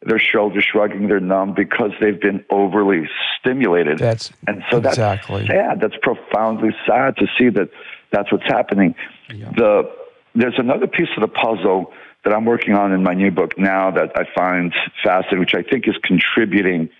Their 0.00 0.20
shoulders 0.20 0.64
shrugging, 0.70 1.08
they're 1.08 1.18
numb 1.18 1.54
because 1.54 1.90
they've 2.00 2.20
been 2.20 2.44
overly 2.50 3.08
stimulated. 3.36 3.98
That's 3.98 4.30
and 4.46 4.62
so 4.70 4.78
exactly. 4.78 5.40
that's 5.40 5.50
sad. 5.50 5.80
That's 5.80 5.96
profoundly 6.00 6.70
sad 6.86 7.16
to 7.16 7.26
see 7.36 7.48
that 7.48 7.70
that's 8.12 8.30
what's 8.30 8.46
happening. 8.46 8.94
Yeah. 9.28 9.50
The 9.56 9.90
there's 10.36 10.54
another 10.56 10.86
piece 10.86 11.08
of 11.16 11.22
the 11.22 11.28
puzzle 11.28 11.92
that 12.24 12.32
I'm 12.32 12.44
working 12.44 12.74
on 12.74 12.92
in 12.92 13.02
my 13.02 13.14
new 13.14 13.32
book 13.32 13.58
now 13.58 13.90
that 13.90 14.12
I 14.14 14.24
find 14.36 14.72
fascinating, 15.02 15.40
which 15.40 15.54
I 15.54 15.62
think 15.62 15.88
is 15.88 15.96
contributing 16.02 16.90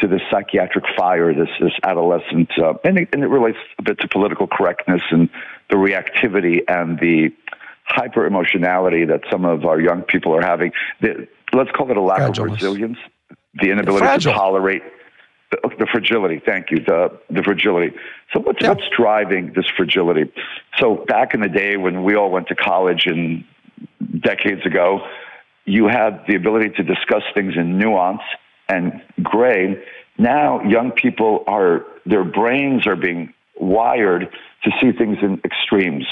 to 0.00 0.06
this 0.06 0.20
psychiatric 0.30 0.84
fire, 0.96 1.34
this 1.34 1.48
this 1.60 1.72
adolescent, 1.82 2.50
uh, 2.58 2.74
and, 2.84 2.98
it, 2.98 3.08
and, 3.12 3.22
it, 3.22 3.28
relates 3.28 3.58
a 3.78 3.82
bit 3.82 3.98
to 4.00 4.08
political 4.08 4.46
correctness 4.46 5.02
and 5.10 5.28
the 5.70 5.76
reactivity 5.76 6.60
and 6.68 6.98
the 7.00 7.30
hyper 7.84 8.26
emotionality 8.26 9.04
that 9.04 9.22
some 9.30 9.44
of 9.44 9.64
our 9.64 9.80
young 9.80 10.02
people 10.02 10.34
are 10.34 10.42
having. 10.42 10.72
The, 11.00 11.26
let's 11.52 11.70
call 11.72 11.90
it 11.90 11.96
a 11.96 12.02
lack 12.02 12.20
of 12.20 12.38
resilience, 12.38 12.98
the 13.60 13.70
inability 13.70 14.24
to 14.24 14.32
tolerate 14.32 14.82
the, 15.50 15.58
the, 15.78 15.86
fragility. 15.90 16.40
Thank 16.44 16.70
you, 16.70 16.78
the 16.78 17.18
the 17.30 17.42
fragility. 17.42 17.96
So 18.32 18.40
what's 18.40 18.62
yeah. 18.62 18.68
what's 18.68 18.88
driving 18.96 19.52
this 19.56 19.66
fragility? 19.76 20.32
So 20.78 21.04
back 21.08 21.34
in 21.34 21.40
the 21.40 21.48
day 21.48 21.76
when 21.76 22.04
we 22.04 22.14
all 22.14 22.30
went 22.30 22.48
to 22.48 22.54
college 22.54 23.04
and 23.06 23.44
decades 24.20 24.64
ago, 24.64 25.00
you 25.64 25.88
had 25.88 26.24
the 26.28 26.36
ability 26.36 26.70
to 26.76 26.82
discuss 26.84 27.22
things 27.34 27.54
in 27.56 27.78
nuance 27.78 28.22
and 28.68 29.02
gray. 29.22 29.82
Now, 30.18 30.62
young 30.62 30.92
people 30.92 31.44
are, 31.46 31.84
their 32.04 32.24
brains 32.24 32.86
are 32.86 32.96
being 32.96 33.32
wired 33.56 34.28
to 34.64 34.70
see 34.80 34.92
things 34.92 35.18
in 35.22 35.40
extremes. 35.44 36.06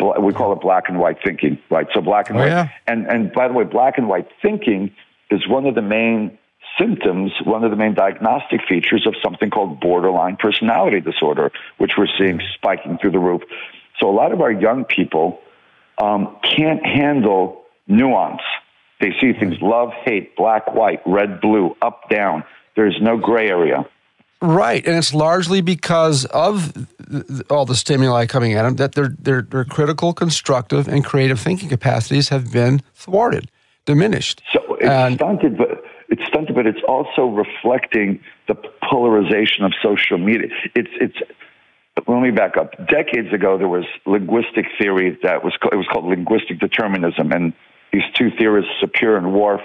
We 0.00 0.32
call 0.32 0.52
it 0.52 0.60
black 0.60 0.88
and 0.88 0.98
white 0.98 1.18
thinking, 1.24 1.58
right? 1.70 1.86
So 1.94 2.00
black 2.00 2.28
and 2.28 2.38
oh, 2.38 2.40
white. 2.40 2.48
Yeah. 2.48 2.68
And, 2.88 3.06
and 3.06 3.32
by 3.32 3.46
the 3.46 3.54
way, 3.54 3.64
black 3.64 3.98
and 3.98 4.08
white 4.08 4.28
thinking 4.40 4.92
is 5.30 5.46
one 5.46 5.66
of 5.66 5.76
the 5.76 5.82
main 5.82 6.38
symptoms, 6.78 7.32
one 7.44 7.62
of 7.64 7.70
the 7.70 7.76
main 7.76 7.94
diagnostic 7.94 8.62
features 8.68 9.06
of 9.06 9.14
something 9.22 9.50
called 9.50 9.80
borderline 9.80 10.36
personality 10.36 11.00
disorder, 11.00 11.52
which 11.78 11.92
we're 11.96 12.08
seeing 12.18 12.40
spiking 12.54 12.98
through 12.98 13.12
the 13.12 13.18
roof. 13.18 13.42
So 14.00 14.10
a 14.10 14.14
lot 14.14 14.32
of 14.32 14.40
our 14.40 14.50
young 14.50 14.84
people 14.84 15.40
um, 16.02 16.36
can't 16.42 16.84
handle 16.84 17.62
nuance. 17.86 18.42
They 19.02 19.10
see 19.20 19.32
things 19.32 19.56
love, 19.60 19.90
hate, 20.04 20.36
black, 20.36 20.72
white, 20.72 21.00
red, 21.04 21.40
blue, 21.40 21.76
up, 21.82 22.08
down. 22.08 22.44
There's 22.76 22.96
no 23.02 23.18
gray 23.18 23.48
area. 23.48 23.84
Right, 24.40 24.86
and 24.86 24.96
it's 24.96 25.12
largely 25.12 25.60
because 25.60 26.24
of 26.26 26.72
all 27.50 27.66
the 27.66 27.74
stimuli 27.74 28.26
coming 28.26 28.54
at 28.54 28.62
them 28.62 28.76
that 28.76 28.92
their, 28.92 29.08
their, 29.08 29.42
their 29.42 29.64
critical, 29.64 30.12
constructive, 30.12 30.86
and 30.86 31.04
creative 31.04 31.40
thinking 31.40 31.68
capacities 31.68 32.28
have 32.28 32.52
been 32.52 32.80
thwarted, 32.94 33.50
diminished. 33.86 34.40
So 34.52 34.74
it's 34.74 34.84
and, 34.84 35.16
stunted, 35.16 35.58
but 35.58 35.82
it's 36.08 36.22
stunted, 36.28 36.54
but 36.54 36.66
it's 36.68 36.80
also 36.86 37.26
reflecting 37.26 38.20
the 38.46 38.54
polarization 38.88 39.64
of 39.64 39.72
social 39.82 40.18
media. 40.18 40.48
It's 40.76 40.90
it's. 41.00 41.16
Let 42.08 42.22
me 42.22 42.30
back 42.30 42.56
up. 42.56 42.70
Decades 42.88 43.32
ago, 43.34 43.58
there 43.58 43.68
was 43.68 43.84
linguistic 44.06 44.66
theory 44.80 45.18
that 45.24 45.44
was 45.44 45.54
it 45.70 45.76
was 45.76 45.86
called 45.92 46.04
linguistic 46.06 46.58
determinism, 46.58 47.32
and 47.32 47.52
these 47.92 48.02
two 48.14 48.30
theorists, 48.38 48.70
Sapir 48.82 49.16
and 49.16 49.28
Whorf, 49.28 49.60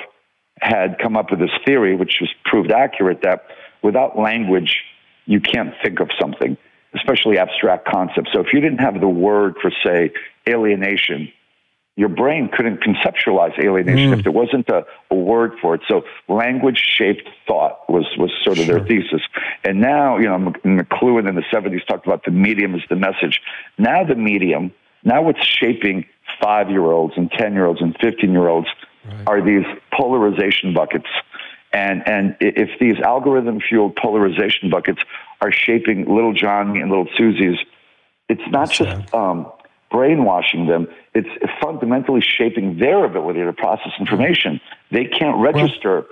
had 0.60 0.98
come 1.02 1.16
up 1.16 1.32
with 1.32 1.40
this 1.40 1.52
theory, 1.66 1.96
which 1.96 2.18
was 2.20 2.30
proved 2.46 2.72
accurate, 2.72 3.22
that 3.24 3.46
without 3.82 4.18
language, 4.18 4.84
you 5.26 5.40
can't 5.40 5.74
think 5.84 6.00
of 6.00 6.10
something, 6.20 6.58
especially 6.96 7.38
abstract 7.38 7.88
concepts. 7.88 8.32
So 8.34 8.42
if 8.42 8.48
you 8.54 8.60
didn't 8.60 8.80
have 8.80 9.00
the 9.00 9.08
word 9.08 9.56
for, 9.62 9.72
say, 9.86 10.12
alienation, 10.50 11.32
your 11.96 12.10
brain 12.10 12.50
couldn't 12.56 12.82
conceptualize 12.82 13.58
alienation 13.60 14.12
mm. 14.12 14.18
if 14.18 14.24
there 14.24 14.32
wasn't 14.32 14.70
a, 14.70 14.86
a, 15.10 15.16
word 15.16 15.54
for 15.60 15.74
it. 15.74 15.82
So 15.88 16.04
language 16.28 16.80
shaped 16.80 17.28
thought 17.48 17.90
was, 17.90 18.06
was 18.18 18.32
sort 18.44 18.60
of 18.60 18.66
sure. 18.66 18.80
their 18.80 18.88
thesis. 18.88 19.22
And 19.64 19.82
now, 19.82 20.18
you 20.18 20.26
know, 20.26 20.54
McLuhan 20.64 21.28
in 21.28 21.36
the 21.36 21.44
70s 21.52 21.86
talked 21.88 22.06
about 22.06 22.24
the 22.24 22.32
medium 22.32 22.76
as 22.76 22.82
the 22.88 22.96
message. 22.96 23.42
Now 23.80 24.04
the 24.04 24.16
medium, 24.16 24.72
now 25.04 25.24
what's 25.24 25.44
shaping 25.44 26.06
five 26.42 26.70
year 26.70 26.84
olds 26.84 27.14
and 27.18 27.32
10 27.32 27.54
year 27.54 27.66
olds 27.66 27.82
and 27.82 27.96
15 28.02 28.32
year 28.32 28.48
olds 28.48 28.68
right. 29.06 29.28
are 29.28 29.42
these 29.42 29.66
polarization 29.92 30.74
buckets. 30.74 31.08
And, 31.74 32.08
and 32.08 32.38
if 32.40 32.70
these 32.80 32.96
algorithm 33.04 33.60
fueled 33.60 33.96
polarization 33.96 34.70
buckets 34.70 35.00
are 35.42 35.52
shaping 35.52 36.06
little 36.08 36.34
Johnny 36.34 36.80
and 36.80 36.90
little 36.90 37.08
Susie's, 37.18 37.58
it's 38.30 38.42
not 38.50 38.68
That's 38.68 38.78
just 38.78 39.14
um, 39.14 39.52
brainwashing 39.92 40.68
them, 40.68 40.88
it's 41.14 41.30
fundamentally 41.62 42.22
shaping 42.22 42.78
their 42.78 43.06
ability 43.06 43.44
to 43.44 43.54
process 43.54 43.92
information. 44.00 44.60
They 44.92 45.06
can't 45.06 45.38
register. 45.40 46.06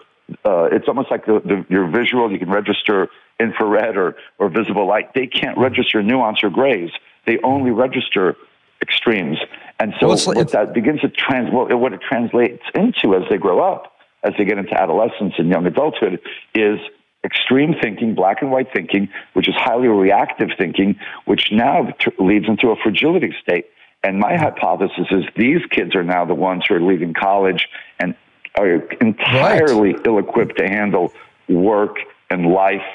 Uh, 0.44 0.70
it's 0.72 0.88
almost 0.88 1.12
like 1.12 1.26
the, 1.26 1.42
the, 1.44 1.66
your 1.70 1.88
visual, 1.90 2.32
you 2.32 2.40
can 2.40 2.50
register 2.50 3.10
infrared 3.40 3.98
or, 3.98 4.16
or 4.40 4.50
visible 4.50 4.88
light. 4.88 5.14
They 5.14 5.28
can't 5.28 5.58
register 5.58 6.02
nuance 6.02 6.44
or 6.44 6.50
grays. 6.50 6.90
They 7.26 7.38
only 7.44 7.72
register 7.72 8.36
extremes. 8.82 9.38
And 9.80 9.94
so 10.00 10.08
well, 10.08 10.18
what 10.26 10.52
that 10.52 10.74
begins 10.74 11.02
to 11.02 11.10
trans, 11.10 11.50
well, 11.52 11.68
what 11.78 11.94
it 11.94 12.02
translates 12.02 12.64
into 12.74 13.16
as 13.16 13.24
they 13.30 13.38
grow 13.38 13.60
up, 13.60 13.94
as 14.24 14.34
they 14.38 14.46
get 14.46 14.58
into 14.58 14.74
adolescence 14.74 15.34
and 15.38 15.50
young 15.50 15.66
adulthood, 15.66 16.20
is 16.54 16.80
extreme 17.26 17.76
thinking, 17.82 18.16
black 18.16 18.42
and 18.42 18.52
white 18.52 18.68
thinking, 18.74 19.10
which 19.34 19.50
is 19.50 19.56
highly 19.58 19.88
reactive 19.88 20.50
thinking, 20.58 20.98
which 21.26 21.50
now 21.52 21.88
t- 22.00 22.12
leads 22.20 22.48
into 22.48 22.70
a 22.70 22.76
fragility 22.78 23.36
state. 23.42 23.66
And 24.04 24.20
my 24.20 24.38
hypothesis 24.38 25.08
is 25.12 25.26
these 25.36 25.62
kids 25.72 25.96
are 25.96 26.04
now 26.04 26.26
the 26.26 26.36
ones 26.36 26.64
who 26.68 26.76
are 26.76 26.82
leaving 26.82 27.14
college 27.14 27.68
and 28.00 28.16
are 28.58 28.76
entirely 29.02 29.94
right. 29.94 30.08
ill 30.08 30.20
equipped 30.20 30.58
to 30.60 30.68
handle 30.68 31.12
work 31.50 31.98
and 32.30 32.46
life 32.46 32.86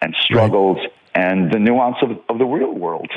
and 0.00 0.14
struggles 0.18 0.78
right. 0.78 0.92
and 1.14 1.52
the 1.52 1.58
nuance 1.58 1.96
of, 2.02 2.12
of 2.28 2.38
the 2.38 2.46
real 2.46 2.72
world. 2.72 3.10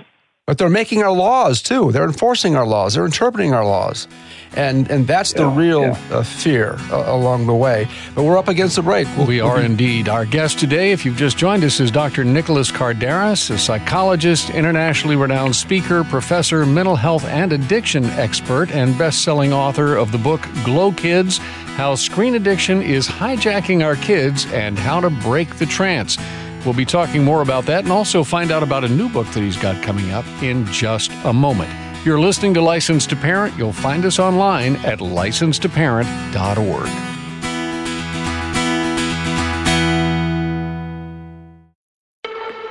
But 0.46 0.58
they're 0.58 0.70
making 0.70 1.02
our 1.02 1.12
laws 1.14 1.62
too. 1.62 1.94
They're 1.94 2.04
enforcing 2.04 2.58
our 2.58 2.68
laws. 2.68 2.96
They're 2.96 3.06
interpreting 3.06 3.54
our 3.54 3.64
laws. 3.64 4.10
And, 4.58 4.92
and 4.92 5.08
that's 5.08 5.32
the 5.32 5.48
real 5.48 5.82
yeah. 5.84 6.00
Uh, 6.12 6.22
fear 6.22 6.76
uh, 6.92 7.06
along 7.08 7.48
the 7.48 7.56
way. 7.56 7.88
But 8.14 8.24
we're 8.24 8.38
up 8.38 8.50
against 8.50 8.76
the 8.76 8.82
break. 8.82 9.08
We'll, 9.16 9.26
we 9.26 9.40
are 9.40 9.62
indeed. 9.62 10.10
Our 10.10 10.26
guest 10.26 10.60
today, 10.60 10.92
if 10.92 11.06
you've 11.06 11.16
just 11.16 11.38
joined 11.38 11.64
us, 11.64 11.80
is 11.80 11.92
Dr. 11.92 12.26
Nicholas 12.26 12.74
Kardaras, 12.74 13.52
a 13.52 13.58
psychologist, 13.58 14.50
internationally 14.50 15.16
renowned 15.16 15.56
speaker, 15.56 16.04
professor, 16.04 16.66
mental 16.66 16.98
health 16.98 17.24
and 17.24 17.54
addiction 17.54 18.04
expert, 18.04 18.70
and 18.72 18.98
best 18.98 19.24
selling 19.24 19.54
author 19.54 19.96
of 19.96 20.12
the 20.12 20.18
book 20.18 20.46
Glow 20.66 20.92
Kids 20.92 21.38
How 21.78 21.96
Screen 21.96 22.36
Addiction 22.36 22.82
is 22.82 23.08
Hijacking 23.08 23.82
Our 23.82 23.96
Kids 23.96 24.46
and 24.52 24.78
How 24.78 25.00
to 25.00 25.10
Break 25.10 25.56
the 25.56 25.66
Trance. 25.66 26.18
We'll 26.66 26.74
be 26.74 26.86
talking 26.86 27.24
more 27.24 27.42
about 27.42 27.66
that 27.66 27.84
and 27.84 27.92
also 27.92 28.24
find 28.24 28.52
out 28.52 28.64
about 28.64 28.84
a 28.84 28.90
new 28.90 29.10
book 29.10 29.28
that 29.28 29.42
he's 29.42 29.58
got 29.58 29.84
coming 29.84 30.12
up 30.12 30.26
in 30.42 30.66
just 30.68 31.12
a 31.26 31.34
moment. 31.34 31.72
You're 32.06 32.20
listening 32.20 32.54
to 32.56 32.62
License 32.62 33.06
to 33.08 33.16
Parent. 33.16 33.58
You'll 33.58 33.74
find 33.74 34.06
us 34.06 34.20
online 34.20 34.76
at 34.78 35.00
licensedtoparent.org. 35.00 36.90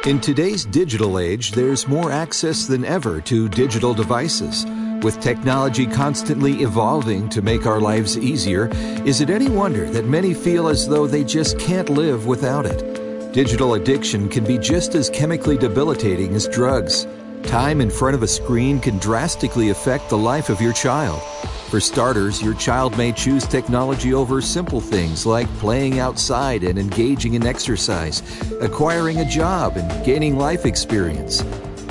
In 0.05 0.21
today's 0.21 0.65
digital 0.65 1.19
age, 1.21 1.53
there's 1.53 1.87
more 1.87 2.11
access 2.11 2.67
than 2.67 2.85
ever 2.85 3.21
to 3.21 3.49
digital 3.49 3.95
devices. 3.95 4.67
With 5.03 5.21
technology 5.21 5.87
constantly 5.87 6.63
evolving 6.63 7.29
to 7.29 7.41
make 7.41 7.67
our 7.67 7.81
lives 7.81 8.19
easier, 8.19 8.69
is 9.07 9.21
it 9.21 9.31
any 9.31 9.49
wonder 9.49 9.89
that 9.91 10.07
many 10.07 10.35
feel 10.35 10.67
as 10.69 10.89
though 10.89 11.07
they 11.07 11.23
just 11.23 11.59
can't 11.59 11.89
live 11.89 12.27
without 12.27 12.67
it? 12.67 12.92
Digital 13.33 13.75
addiction 13.75 14.29
can 14.29 14.45
be 14.45 14.59
just 14.59 14.95
as 14.95 15.09
chemically 15.09 15.57
debilitating 15.57 16.35
as 16.35 16.47
drugs. 16.47 17.07
Time 17.45 17.81
in 17.81 17.89
front 17.89 18.15
of 18.15 18.23
a 18.23 18.29
screen 18.29 18.79
can 18.79 18.99
drastically 18.99 19.71
affect 19.71 20.11
the 20.11 20.19
life 20.19 20.51
of 20.51 20.61
your 20.61 20.75
child. 20.75 21.23
For 21.71 21.81
starters, 21.81 22.43
your 22.43 22.53
child 22.53 22.95
may 22.99 23.11
choose 23.11 23.47
technology 23.47 24.13
over 24.13 24.43
simple 24.43 24.83
things 24.83 25.25
like 25.25 25.49
playing 25.55 25.99
outside 25.99 26.63
and 26.63 26.79
engaging 26.79 27.33
in 27.33 27.47
exercise, 27.47 28.23
acquiring 28.61 29.21
a 29.21 29.25
job, 29.25 29.79
and 29.79 30.05
gaining 30.05 30.37
life 30.37 30.67
experience. 30.67 31.43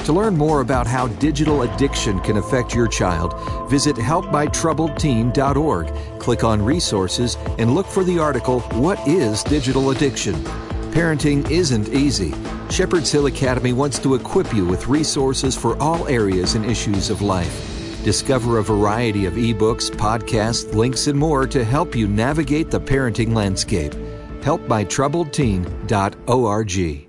To 0.05 0.13
learn 0.13 0.37
more 0.37 0.61
about 0.61 0.85
how 0.85 1.07
digital 1.07 1.63
addiction 1.63 2.19
can 2.19 2.37
affect 2.37 2.75
your 2.75 2.87
child, 2.87 3.33
visit 3.67 3.95
helpmytroubledteen.org, 3.95 6.19
click 6.19 6.43
on 6.43 6.61
resources, 6.61 7.35
and 7.57 7.73
look 7.73 7.87
for 7.87 8.03
the 8.03 8.19
article 8.19 8.59
What 8.59 8.99
is 9.07 9.43
Digital 9.43 9.89
Addiction? 9.89 10.35
Parenting 10.91 11.49
isn't 11.49 11.87
easy. 11.89 12.33
Shepherd's 12.69 13.09
Hill 13.09 13.27
Academy 13.27 13.71
wants 13.71 13.97
to 13.99 14.15
equip 14.15 14.53
you 14.53 14.65
with 14.65 14.87
resources 14.87 15.55
for 15.55 15.81
all 15.81 16.05
areas 16.09 16.55
and 16.55 16.65
issues 16.65 17.09
of 17.09 17.21
life. 17.21 18.03
Discover 18.03 18.57
a 18.57 18.63
variety 18.63 19.25
of 19.25 19.35
ebooks, 19.35 19.89
podcasts, 19.89 20.73
links, 20.73 21.07
and 21.07 21.17
more 21.17 21.47
to 21.47 21.63
help 21.63 21.95
you 21.95 22.09
navigate 22.09 22.71
the 22.71 22.81
parenting 22.81 23.33
landscape. 23.33 23.93
HelpMyTroubledTeen.org. 24.41 27.07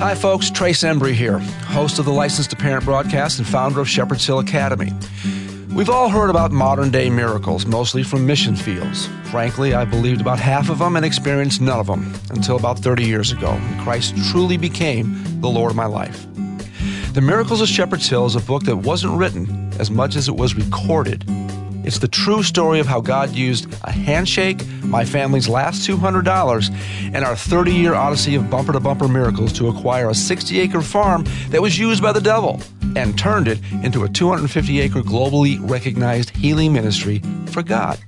Hi, 0.00 0.14
folks. 0.14 0.50
Trace 0.50 0.82
Embry 0.82 1.12
here, 1.12 1.38
host 1.38 1.98
of 1.98 2.04
the 2.04 2.12
Licensed 2.12 2.50
to 2.50 2.56
Parent 2.56 2.84
broadcast 2.84 3.38
and 3.38 3.48
founder 3.48 3.80
of 3.80 3.88
Shepherd's 3.88 4.26
Hill 4.26 4.40
Academy. 4.40 4.92
We've 5.74 5.90
all 5.90 6.08
heard 6.08 6.30
about 6.30 6.52
modern 6.52 6.92
day 6.92 7.10
miracles, 7.10 7.66
mostly 7.66 8.04
from 8.04 8.24
mission 8.24 8.54
fields. 8.54 9.08
Frankly, 9.24 9.74
I 9.74 9.84
believed 9.84 10.20
about 10.20 10.38
half 10.38 10.70
of 10.70 10.78
them 10.78 10.94
and 10.94 11.04
experienced 11.04 11.60
none 11.60 11.80
of 11.80 11.88
them 11.88 12.14
until 12.30 12.54
about 12.54 12.78
30 12.78 13.04
years 13.04 13.32
ago, 13.32 13.50
when 13.50 13.80
Christ 13.80 14.14
truly 14.30 14.56
became 14.56 15.40
the 15.40 15.48
Lord 15.48 15.72
of 15.72 15.76
my 15.76 15.86
life. 15.86 16.26
The 17.12 17.20
Miracles 17.20 17.60
of 17.60 17.66
Shepherd's 17.66 18.08
Hill 18.08 18.24
is 18.24 18.36
a 18.36 18.40
book 18.40 18.62
that 18.66 18.76
wasn't 18.76 19.18
written 19.18 19.72
as 19.80 19.90
much 19.90 20.14
as 20.14 20.28
it 20.28 20.36
was 20.36 20.54
recorded 20.54 21.24
it's 21.84 21.98
the 21.98 22.08
true 22.08 22.42
story 22.42 22.80
of 22.80 22.86
how 22.86 23.02
God 23.02 23.32
used 23.32 23.70
a 23.84 23.92
handshake, 23.92 24.66
my 24.84 25.04
family's 25.04 25.50
last 25.50 25.86
$200, 25.86 26.74
and 27.12 27.16
our 27.16 27.36
30 27.36 27.74
year 27.74 27.92
odyssey 27.92 28.36
of 28.36 28.48
bumper 28.48 28.72
to 28.72 28.80
bumper 28.80 29.06
miracles 29.06 29.52
to 29.54 29.68
acquire 29.68 30.08
a 30.08 30.14
60 30.14 30.58
acre 30.60 30.80
farm 30.80 31.26
that 31.50 31.60
was 31.60 31.78
used 31.78 32.02
by 32.02 32.10
the 32.10 32.22
devil 32.22 32.58
and 32.96 33.18
turned 33.18 33.48
it 33.48 33.60
into 33.82 34.04
a 34.04 34.08
250 34.08 34.80
acre 34.80 35.02
globally 35.02 35.58
recognized 35.68 36.30
healing 36.30 36.72
ministry 36.72 37.20
for 37.46 37.62
God. 37.62 37.98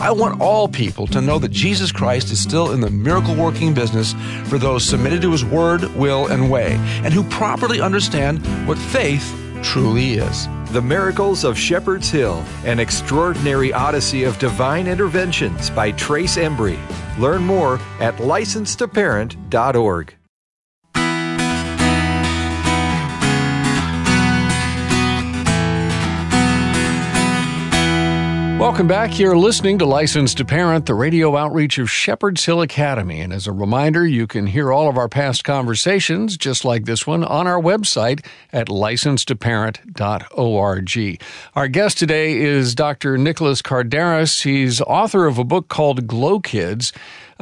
I 0.00 0.10
want 0.10 0.40
all 0.40 0.68
people 0.68 1.06
to 1.08 1.20
know 1.20 1.38
that 1.38 1.50
Jesus 1.50 1.92
Christ 1.92 2.30
is 2.32 2.40
still 2.40 2.72
in 2.72 2.80
the 2.80 2.90
miracle 2.90 3.34
working 3.34 3.72
business 3.72 4.14
for 4.48 4.58
those 4.58 4.84
submitted 4.84 5.22
to 5.22 5.30
his 5.30 5.44
word, 5.44 5.84
will, 5.94 6.26
and 6.26 6.50
way, 6.50 6.72
and 7.04 7.14
who 7.14 7.22
properly 7.24 7.80
understand 7.80 8.44
what 8.66 8.78
faith 8.78 9.38
truly 9.62 10.14
is. 10.14 10.48
The 10.72 10.82
Miracles 10.82 11.44
of 11.44 11.58
Shepherd's 11.58 12.10
Hill, 12.10 12.44
an 12.64 12.80
extraordinary 12.80 13.72
odyssey 13.72 14.24
of 14.24 14.38
divine 14.38 14.86
interventions 14.86 15.70
by 15.70 15.92
Trace 15.92 16.36
Embry. 16.36 16.78
Learn 17.18 17.42
more 17.42 17.78
at 18.00 18.16
licensedtoparent.org. 18.16 20.14
Welcome 28.62 28.86
back. 28.86 29.18
You're 29.18 29.36
listening 29.36 29.80
to 29.80 29.86
Licensed 29.86 30.36
to 30.36 30.44
Parent, 30.44 30.86
the 30.86 30.94
radio 30.94 31.36
outreach 31.36 31.78
of 31.78 31.90
Shepherd's 31.90 32.44
Hill 32.44 32.62
Academy. 32.62 33.20
And 33.20 33.32
as 33.32 33.48
a 33.48 33.52
reminder, 33.52 34.06
you 34.06 34.28
can 34.28 34.46
hear 34.46 34.72
all 34.72 34.88
of 34.88 34.96
our 34.96 35.08
past 35.08 35.42
conversations, 35.42 36.36
just 36.36 36.64
like 36.64 36.84
this 36.84 37.04
one, 37.04 37.24
on 37.24 37.48
our 37.48 37.60
website 37.60 38.24
at 38.52 38.68
licensedtoparent.org. 38.68 41.20
Our 41.56 41.66
guest 41.66 41.98
today 41.98 42.38
is 42.38 42.76
Dr. 42.76 43.18
Nicholas 43.18 43.62
Kardaras. 43.62 44.44
He's 44.44 44.80
author 44.82 45.26
of 45.26 45.38
a 45.38 45.44
book 45.44 45.66
called 45.66 46.06
Glow 46.06 46.38
Kids 46.38 46.92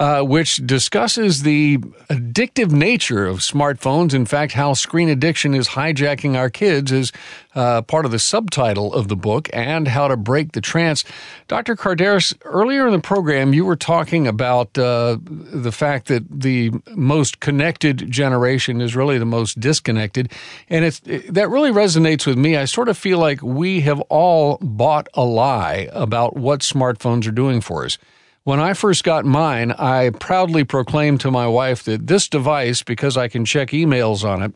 uh, 0.00 0.22
which 0.22 0.56
discusses 0.66 1.42
the 1.42 1.76
addictive 2.08 2.72
nature 2.72 3.26
of 3.26 3.40
smartphones. 3.40 4.14
In 4.14 4.24
fact, 4.24 4.52
how 4.54 4.72
screen 4.72 5.10
addiction 5.10 5.52
is 5.52 5.68
hijacking 5.68 6.38
our 6.38 6.48
kids 6.48 6.90
is 6.90 7.12
uh, 7.54 7.82
part 7.82 8.06
of 8.06 8.10
the 8.10 8.18
subtitle 8.18 8.94
of 8.94 9.08
the 9.08 9.16
book, 9.16 9.50
and 9.52 9.86
how 9.88 10.08
to 10.08 10.16
break 10.16 10.52
the 10.52 10.62
trance. 10.62 11.04
Dr. 11.48 11.76
Kardaras, 11.76 12.34
earlier 12.46 12.86
in 12.86 12.94
the 12.94 13.00
program, 13.00 13.52
you 13.52 13.66
were 13.66 13.76
talking 13.76 14.26
about 14.26 14.78
uh, 14.78 15.18
the 15.20 15.72
fact 15.72 16.08
that 16.08 16.24
the 16.30 16.70
most 16.94 17.40
connected 17.40 18.10
generation 18.10 18.80
is 18.80 18.96
really 18.96 19.18
the 19.18 19.26
most 19.26 19.60
disconnected, 19.60 20.32
and 20.70 20.86
it's 20.86 21.02
it, 21.04 21.34
that 21.34 21.50
really 21.50 21.72
resonates 21.72 22.26
with 22.26 22.38
me. 22.38 22.56
I 22.56 22.64
sort 22.64 22.88
of 22.88 22.96
feel 22.96 23.18
like 23.18 23.42
we 23.42 23.82
have 23.82 24.00
all 24.08 24.56
bought 24.62 25.08
a 25.12 25.24
lie 25.24 25.90
about 25.92 26.38
what 26.38 26.60
smartphones 26.60 27.28
are 27.28 27.32
doing 27.32 27.60
for 27.60 27.84
us. 27.84 27.98
When 28.44 28.59
I 28.59 28.72
first 28.72 29.05
got 29.05 29.24
mine, 29.26 29.70
I 29.72 30.11
proudly 30.11 30.64
proclaimed 30.64 31.20
to 31.20 31.31
my 31.31 31.46
wife 31.46 31.85
that 31.85 32.07
this 32.07 32.29
device, 32.29 32.83
because 32.83 33.16
I 33.16 33.29
can 33.29 33.44
check 33.44 33.68
emails 33.70 34.24
on 34.24 34.42
it, 34.42 34.55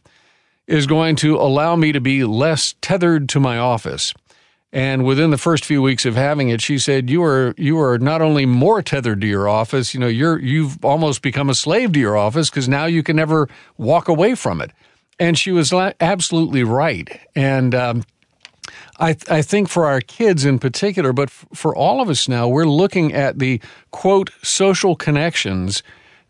is 0.66 0.86
going 0.86 1.16
to 1.16 1.36
allow 1.36 1.76
me 1.76 1.92
to 1.92 2.00
be 2.00 2.24
less 2.24 2.74
tethered 2.80 3.28
to 3.30 3.40
my 3.40 3.58
office. 3.58 4.14
And 4.72 5.04
within 5.04 5.30
the 5.30 5.38
first 5.38 5.64
few 5.64 5.82
weeks 5.82 6.06
of 6.06 6.16
having 6.16 6.48
it, 6.48 6.60
she 6.60 6.78
said, 6.78 7.08
"You 7.10 7.22
are 7.22 7.54
you 7.58 7.78
are 7.78 7.98
not 7.98 8.22
only 8.22 8.46
more 8.46 8.82
tethered 8.82 9.20
to 9.20 9.26
your 9.26 9.48
office. 9.48 9.94
You 9.94 10.00
know, 10.00 10.08
you're 10.08 10.40
you've 10.40 10.82
almost 10.84 11.22
become 11.22 11.48
a 11.48 11.54
slave 11.54 11.92
to 11.92 12.00
your 12.00 12.16
office 12.16 12.50
because 12.50 12.68
now 12.68 12.86
you 12.86 13.02
can 13.02 13.14
never 13.14 13.48
walk 13.76 14.08
away 14.08 14.34
from 14.34 14.60
it." 14.60 14.72
And 15.20 15.38
she 15.38 15.52
was 15.52 15.72
absolutely 15.72 16.64
right. 16.64 17.20
And 17.36 17.72
um, 17.72 18.02
I, 18.98 19.16
I 19.28 19.42
think 19.42 19.68
for 19.68 19.86
our 19.86 20.00
kids 20.00 20.44
in 20.44 20.58
particular, 20.58 21.12
but 21.12 21.28
f- 21.28 21.46
for 21.52 21.74
all 21.74 22.00
of 22.00 22.08
us 22.08 22.28
now, 22.28 22.48
we're 22.48 22.66
looking 22.66 23.12
at 23.12 23.38
the 23.38 23.60
quote 23.90 24.30
social 24.42 24.94
connections 24.96 25.82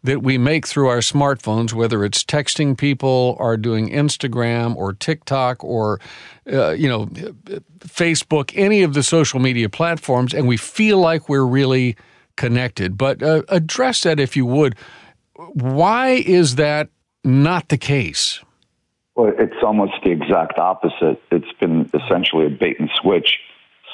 that 0.03 0.23
we 0.23 0.37
make 0.37 0.67
through 0.67 0.89
our 0.89 0.99
smartphones, 0.99 1.73
whether 1.73 2.05
it's 2.05 2.23
texting 2.23 2.77
people 2.77 3.37
or 3.39 3.57
doing 3.57 3.89
Instagram 3.89 4.77
or 4.77 4.93
TikTok 4.93 5.65
or, 5.65 5.99
uh, 6.53 6.73
you 6.73 6.89
know, 6.89 7.07
Facebook, 7.81 8.53
any 8.55 8.83
of 8.83 8.93
the 8.93 9.03
social 9.03 9.41
media 9.41 9.69
platforms, 9.71 10.35
and 10.35 10.47
we 10.47 10.59
feel 10.59 10.99
like 10.99 11.29
we're 11.29 11.47
really 11.47 11.97
connected. 12.37 12.99
But 12.99 13.23
uh, 13.23 13.43
address 13.49 14.03
that 14.03 14.21
if 14.21 14.37
you 14.37 14.45
would. 14.45 14.77
Why 15.37 16.11
is 16.11 16.57
that 16.57 16.91
not 17.25 17.71
the 17.71 17.79
case? 17.79 18.44
Well, 19.15 19.33
it's 19.39 19.63
almost 19.63 19.93
the 20.05 20.11
exact 20.11 20.59
opposite. 20.59 21.23
It's 21.31 21.53
been 21.61 21.91
essentially 21.95 22.47
a 22.47 22.51
bait 22.51 22.81
and 22.81 22.91
switch. 23.01 23.39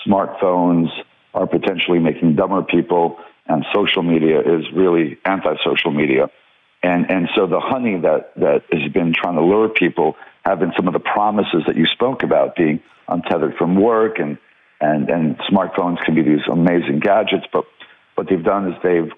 Smartphones 0.06 0.88
are 1.34 1.46
potentially 1.46 1.98
making 1.98 2.36
dumber 2.36 2.62
people 2.62 3.18
and 3.46 3.64
social 3.74 4.02
media 4.02 4.40
is 4.40 4.64
really 4.72 5.18
anti-social 5.24 5.90
media. 5.90 6.30
And, 6.82 7.10
and 7.10 7.28
so 7.34 7.46
the 7.46 7.60
honey 7.60 7.98
that, 8.00 8.32
that 8.36 8.62
has 8.72 8.90
been 8.92 9.12
trying 9.12 9.34
to 9.34 9.42
lure 9.42 9.68
people 9.68 10.16
have 10.44 10.60
been 10.60 10.72
some 10.76 10.86
of 10.86 10.94
the 10.94 11.00
promises 11.00 11.64
that 11.66 11.76
you 11.76 11.86
spoke 11.86 12.22
about 12.22 12.56
being 12.56 12.80
untethered 13.08 13.56
from 13.56 13.74
work 13.74 14.18
and, 14.18 14.38
and, 14.80 15.10
and 15.10 15.36
smartphones 15.40 16.02
can 16.04 16.14
be 16.14 16.22
these 16.22 16.46
amazing 16.50 17.00
gadgets. 17.00 17.44
But 17.52 17.64
what 18.14 18.28
they've 18.30 18.42
done 18.42 18.72
is 18.72 18.78
they've 18.82 19.12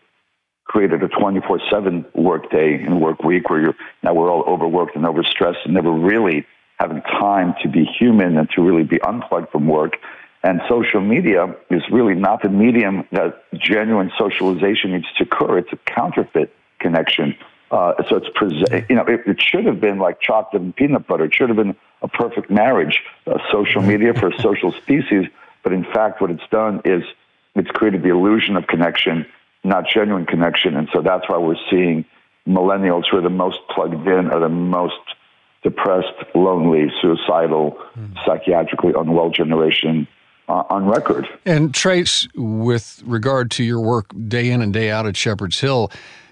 created 0.72 1.02
a 1.02 1.08
24-7 1.08 2.14
work 2.14 2.50
day 2.50 2.80
and 2.82 2.98
work 2.98 3.22
week 3.22 3.50
where 3.50 3.60
you're, 3.60 3.74
now 4.02 4.14
we're 4.14 4.30
all 4.30 4.42
overworked 4.44 4.96
and 4.96 5.04
overstressed 5.04 5.62
and 5.66 5.74
never 5.74 5.92
really 5.92 6.46
having 6.80 7.02
time 7.02 7.54
to 7.62 7.68
be 7.68 7.84
human 7.84 8.38
and 8.38 8.48
to 8.56 8.62
really 8.62 8.82
be 8.82 8.98
unplugged 9.02 9.50
from 9.50 9.68
work. 9.68 9.98
And 10.42 10.62
social 10.70 11.02
media 11.02 11.54
is 11.68 11.82
really 11.92 12.14
not 12.14 12.42
the 12.42 12.48
medium 12.48 13.06
that 13.12 13.44
genuine 13.54 14.10
socialization 14.18 14.92
needs 14.92 15.04
to 15.18 15.24
occur. 15.24 15.58
It's 15.58 15.72
a 15.72 15.76
counterfeit 15.76 16.54
connection. 16.80 17.36
Uh, 17.70 17.92
so 18.08 18.16
it's, 18.16 18.88
you 18.88 18.96
know, 18.96 19.04
it, 19.06 19.20
it, 19.26 19.42
should 19.42 19.66
have 19.66 19.78
been 19.78 19.98
like 19.98 20.20
chocolate 20.22 20.62
and 20.62 20.74
peanut 20.74 21.06
butter. 21.06 21.24
It 21.26 21.34
should 21.34 21.50
have 21.50 21.56
been 21.56 21.76
a 22.00 22.08
perfect 22.08 22.50
marriage, 22.50 23.02
uh, 23.26 23.38
social 23.52 23.82
media 23.82 24.14
for 24.14 24.28
a 24.28 24.38
social 24.40 24.72
species. 24.72 25.26
But 25.62 25.74
in 25.74 25.84
fact, 25.84 26.22
what 26.22 26.30
it's 26.30 26.48
done 26.50 26.80
is 26.86 27.02
it's 27.54 27.70
created 27.70 28.02
the 28.02 28.08
illusion 28.08 28.56
of 28.56 28.66
connection, 28.66 29.26
not 29.64 29.84
genuine 29.92 30.26
connection. 30.26 30.76
And 30.76 30.88
so 30.92 31.02
that's 31.02 31.28
why 31.28 31.38
we're 31.38 31.56
seeing 31.70 32.04
millennials 32.46 33.04
who 33.10 33.18
are 33.18 33.22
the 33.22 33.30
most 33.30 33.58
plugged 33.70 34.06
in 34.06 34.30
are 34.30 34.40
the 34.40 34.48
most 34.48 34.94
depressed, 35.62 36.12
lonely, 36.34 36.90
suicidal, 37.00 37.78
mm. 37.96 38.14
psychiatrically 38.24 38.98
unwell 38.98 39.30
generation 39.30 40.08
uh, 40.48 40.64
on 40.68 40.86
record. 40.86 41.28
And 41.46 41.72
Trace, 41.72 42.26
with 42.34 43.02
regard 43.06 43.50
to 43.52 43.64
your 43.64 43.80
work 43.80 44.06
day 44.28 44.50
in 44.50 44.60
and 44.60 44.72
day 44.72 44.90
out 44.90 45.06
at 45.06 45.16
Shepherd's 45.16 45.60
Hill, 45.60 45.90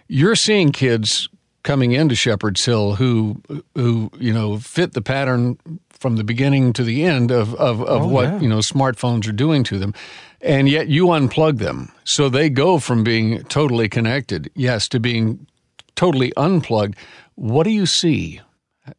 you're 0.08 0.34
seeing 0.34 0.72
kids 0.72 1.28
coming 1.62 1.92
into 1.92 2.14
Shepherd's 2.14 2.64
Hill 2.64 2.94
who 2.96 3.40
who 3.74 4.10
you 4.18 4.32
know 4.32 4.58
fit 4.58 4.92
the 4.92 5.02
pattern 5.02 5.58
from 6.00 6.16
the 6.16 6.24
beginning 6.24 6.72
to 6.72 6.82
the 6.82 7.04
end 7.04 7.30
of 7.30 7.54
of, 7.54 7.82
of 7.82 8.02
oh, 8.02 8.08
what 8.08 8.24
yeah. 8.24 8.40
you 8.40 8.48
know 8.48 8.58
smartphones 8.58 9.28
are 9.28 9.32
doing 9.32 9.62
to 9.64 9.78
them. 9.78 9.94
And 10.40 10.68
yet 10.68 10.88
you 10.88 11.06
unplug 11.06 11.58
them. 11.58 11.92
So 12.04 12.30
they 12.30 12.48
go 12.48 12.78
from 12.78 13.04
being 13.04 13.42
totally 13.44 13.90
connected, 13.90 14.50
yes, 14.54 14.88
to 14.88 14.98
being 14.98 15.46
totally 15.94 16.32
unplugged. 16.36 16.96
What 17.34 17.64
do 17.64 17.70
you 17.70 17.84
see? 17.84 18.40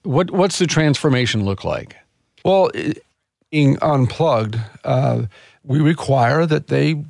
What 0.04 0.30
what's 0.30 0.60
the 0.60 0.68
transformation 0.68 1.44
look 1.44 1.64
like? 1.64 1.96
Well, 2.46 2.70
being 3.50 3.78
unplugged, 3.82 4.60
uh, 4.84 5.24
we 5.64 5.80
require 5.80 6.46
that 6.46 6.68
they 6.68 7.04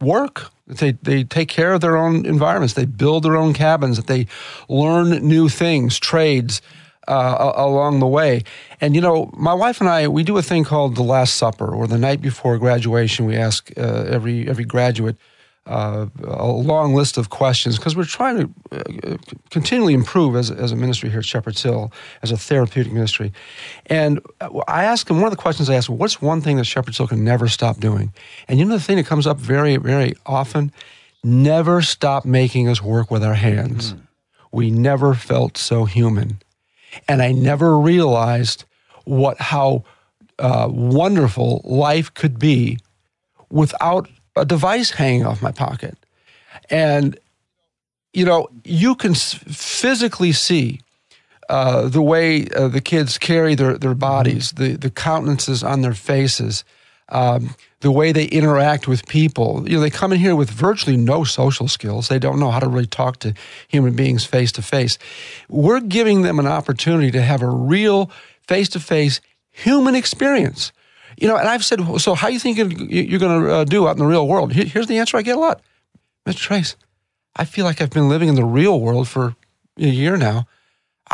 work. 0.00 0.50
That 0.66 0.78
they, 0.78 0.92
they 0.92 1.24
take 1.24 1.48
care 1.48 1.74
of 1.74 1.80
their 1.80 1.96
own 1.96 2.24
environments. 2.24 2.74
They 2.74 2.86
build 2.86 3.24
their 3.24 3.36
own 3.36 3.52
cabins. 3.52 3.96
That 3.96 4.06
they 4.06 4.28
learn 4.68 5.10
new 5.26 5.48
things, 5.48 5.98
trades 5.98 6.62
uh, 7.08 7.52
along 7.54 8.00
the 8.00 8.06
way. 8.06 8.42
And 8.80 8.94
you 8.94 9.00
know, 9.00 9.30
my 9.34 9.54
wife 9.54 9.80
and 9.80 9.88
I, 9.88 10.08
we 10.08 10.24
do 10.24 10.36
a 10.38 10.42
thing 10.42 10.64
called 10.64 10.96
the 10.96 11.02
Last 11.02 11.34
Supper, 11.34 11.72
or 11.72 11.86
the 11.86 11.98
night 11.98 12.20
before 12.20 12.58
graduation. 12.58 13.26
We 13.26 13.36
ask 13.36 13.70
uh, 13.76 14.04
every 14.08 14.48
every 14.48 14.64
graduate 14.64 15.16
uh, 15.66 16.06
a 16.22 16.46
long 16.46 16.94
list 16.94 17.16
of 17.16 17.30
questions 17.30 17.78
because 17.78 17.96
we're 17.96 18.04
trying 18.04 18.36
to 18.36 18.50
uh, 18.72 19.16
continually 19.50 19.94
improve 19.94 20.36
as, 20.36 20.50
as 20.50 20.72
a 20.72 20.76
ministry 20.76 21.08
here 21.08 21.20
at 21.20 21.24
Shepherd's 21.24 21.62
Hill, 21.62 21.92
as 22.22 22.30
a 22.30 22.36
therapeutic 22.36 22.92
ministry. 22.92 23.32
And 23.86 24.20
I 24.68 24.84
ask 24.84 25.06
them, 25.06 25.18
one 25.18 25.26
of 25.26 25.30
the 25.30 25.40
questions 25.40 25.70
I 25.70 25.74
ask 25.74 25.88
them, 25.88 25.98
what's 25.98 26.20
one 26.20 26.40
thing 26.40 26.58
that 26.58 26.64
Shepherd's 26.64 26.98
Hill 26.98 27.08
can 27.08 27.24
never 27.24 27.48
stop 27.48 27.80
doing? 27.80 28.12
And 28.46 28.58
you 28.58 28.64
know 28.64 28.74
the 28.74 28.82
thing 28.82 28.96
that 28.96 29.06
comes 29.06 29.26
up 29.26 29.38
very, 29.38 29.76
very 29.76 30.14
often? 30.26 30.70
Never 31.22 31.80
stop 31.80 32.26
making 32.26 32.68
us 32.68 32.82
work 32.82 33.10
with 33.10 33.24
our 33.24 33.34
hands. 33.34 33.94
Mm. 33.94 34.00
We 34.52 34.70
never 34.70 35.14
felt 35.14 35.56
so 35.56 35.86
human. 35.86 36.40
And 37.08 37.22
I 37.22 37.32
never 37.32 37.78
realized 37.78 38.64
what 39.04 39.38
how 39.40 39.84
uh, 40.38 40.68
wonderful 40.70 41.60
life 41.64 42.12
could 42.14 42.38
be 42.38 42.78
without 43.50 44.08
a 44.36 44.44
device 44.44 44.90
hanging 44.90 45.24
off 45.24 45.42
my 45.42 45.52
pocket. 45.52 45.96
And, 46.70 47.18
you 48.12 48.24
know, 48.24 48.48
you 48.64 48.94
can 48.94 49.14
physically 49.14 50.32
see 50.32 50.80
uh, 51.48 51.88
the 51.88 52.02
way 52.02 52.48
uh, 52.48 52.68
the 52.68 52.80
kids 52.80 53.18
carry 53.18 53.54
their, 53.54 53.76
their 53.78 53.94
bodies, 53.94 54.52
the, 54.52 54.76
the 54.76 54.90
countenances 54.90 55.62
on 55.62 55.82
their 55.82 55.94
faces, 55.94 56.64
um, 57.10 57.54
the 57.84 57.92
way 57.92 58.10
they 58.10 58.24
interact 58.24 58.88
with 58.88 59.06
people. 59.06 59.62
You 59.68 59.76
know, 59.76 59.80
they 59.80 59.90
come 59.90 60.12
in 60.12 60.18
here 60.18 60.34
with 60.34 60.50
virtually 60.50 60.96
no 60.96 61.22
social 61.22 61.68
skills. 61.68 62.08
They 62.08 62.18
don't 62.18 62.40
know 62.40 62.50
how 62.50 62.58
to 62.58 62.68
really 62.68 62.86
talk 62.86 63.18
to 63.20 63.34
human 63.68 63.94
beings 63.94 64.24
face 64.24 64.50
to 64.52 64.62
face. 64.62 64.98
We're 65.48 65.80
giving 65.80 66.22
them 66.22 66.38
an 66.40 66.46
opportunity 66.46 67.10
to 67.12 67.22
have 67.22 67.42
a 67.42 67.48
real 67.48 68.10
face 68.48 68.68
to 68.70 68.80
face 68.80 69.20
human 69.50 69.94
experience 69.94 70.72
you 71.16 71.28
know, 71.28 71.36
and 71.36 71.48
I've 71.48 71.64
said, 71.64 71.80
so 71.98 72.14
how 72.14 72.28
do 72.28 72.32
you 72.32 72.40
think 72.40 72.58
you're 72.58 73.20
going 73.20 73.44
to 73.44 73.52
uh, 73.52 73.64
do 73.64 73.86
out 73.86 73.92
in 73.92 73.98
the 73.98 74.06
real 74.06 74.26
world? 74.26 74.52
Here's 74.52 74.86
the 74.86 74.98
answer 74.98 75.16
I 75.16 75.22
get 75.22 75.36
a 75.36 75.40
lot. 75.40 75.60
Mr. 76.26 76.36
Trace, 76.36 76.76
I 77.36 77.44
feel 77.44 77.64
like 77.64 77.80
I've 77.80 77.90
been 77.90 78.08
living 78.08 78.28
in 78.28 78.34
the 78.34 78.44
real 78.44 78.80
world 78.80 79.08
for 79.08 79.36
a 79.78 79.86
year 79.86 80.16
now. 80.16 80.46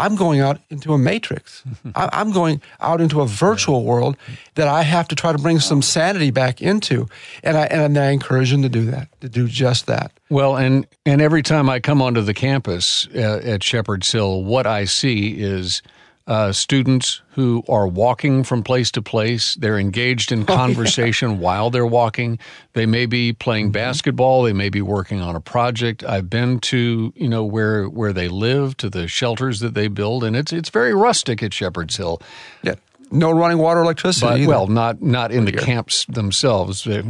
I'm 0.01 0.17
going 0.17 0.41
out 0.41 0.61
into 0.71 0.95
a 0.95 0.99
matrix. 0.99 1.63
I'm 1.95 2.33
going 2.33 2.63
out 2.81 3.01
into 3.01 3.21
a 3.21 3.27
virtual 3.27 3.85
world 3.85 4.17
that 4.55 4.67
I 4.67 4.83
have 4.83 5.07
to 5.09 5.15
try 5.15 5.33
to 5.33 5.39
bring 5.39 5.61
some 5.61 5.83
sanity 5.83 6.31
back 6.31 6.63
into, 6.63 7.07
and 7.43 7.57
I 7.57 7.65
and 7.67 7.99
I 7.99 8.11
encourage 8.11 8.51
them 8.51 8.63
to 8.63 8.69
do 8.69 8.87
that, 8.87 9.09
to 9.21 9.29
do 9.29 9.47
just 9.47 9.87
that. 9.87 10.13
Well, 10.31 10.57
and 10.57 10.87
and 11.05 11.21
every 11.21 11.43
time 11.43 11.69
I 11.69 11.81
come 11.81 12.01
onto 12.01 12.23
the 12.23 12.35
campus 12.35 13.09
uh, 13.15 13.41
at 13.45 13.63
Shepherd's 13.63 14.11
Hill, 14.11 14.43
what 14.43 14.67
I 14.67 14.87
see 14.87 15.39
is 15.39 15.83
uh, 16.31 16.53
students 16.53 17.23
who 17.31 17.65
are 17.69 17.89
walking 17.89 18.45
from 18.45 18.63
place 18.63 18.93
to 18.93 19.03
place. 19.03 19.57
They're 19.57 19.81
engaged 19.81 20.31
in 20.31 20.47
conversation 20.47 21.29
oh, 21.31 21.35
yeah. 21.35 21.41
while 21.41 21.71
they're 21.71 21.85
walking. 21.85 22.39
They 22.75 22.87
may 22.87 23.07
be 23.07 23.33
playing 23.33 23.67
mm-hmm. 23.67 23.73
basketball. 23.73 24.45
They 24.45 24.53
may 24.53 24.69
be 24.69 24.81
working 24.81 25.21
on 25.21 25.35
a 25.35 25.41
project. 25.41 26.05
I've 26.05 26.31
been 26.31 26.61
to 26.61 27.13
you 27.17 27.29
know 27.29 27.45
where 27.45 27.89
where 27.89 28.13
they 28.13 28.29
live, 28.29 28.77
to 28.77 28.89
the 28.89 29.09
shelters 29.09 29.59
that 29.59 29.75
they 29.75 29.89
build, 29.89 30.23
and 30.23 30.37
it's 30.37 30.53
it's 30.53 30.71
very 30.71 30.95
rustic 30.95 31.43
at 31.43 31.53
Shepherd's 31.53 31.97
Hill. 31.97 32.23
Yeah. 32.63 32.77
No 33.11 33.33
running 33.33 33.59
water, 33.59 33.81
electricity. 33.81 34.47
But, 34.47 34.49
well, 34.49 34.67
not 34.69 35.03
not 35.03 35.33
in 35.33 35.47
the 35.47 35.53
camps 35.53 36.05
themselves. 36.05 36.87
at 36.87 37.03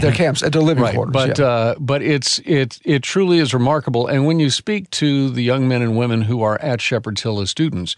their 0.00 0.10
camps, 0.10 0.42
at 0.42 0.52
their 0.52 0.62
living 0.62 0.82
right. 0.82 0.96
quarters. 0.96 1.12
But 1.12 1.38
yeah. 1.38 1.46
uh, 1.46 1.74
but 1.78 2.02
it's 2.02 2.40
it 2.40 2.80
it 2.84 3.04
truly 3.04 3.38
is 3.38 3.54
remarkable. 3.54 4.08
And 4.08 4.26
when 4.26 4.40
you 4.40 4.50
speak 4.50 4.90
to 4.90 5.30
the 5.30 5.44
young 5.44 5.68
men 5.68 5.80
and 5.80 5.96
women 5.96 6.22
who 6.22 6.42
are 6.42 6.60
at 6.60 6.80
Shepherd's 6.80 7.22
Hill 7.22 7.40
as 7.40 7.50
students, 7.50 7.94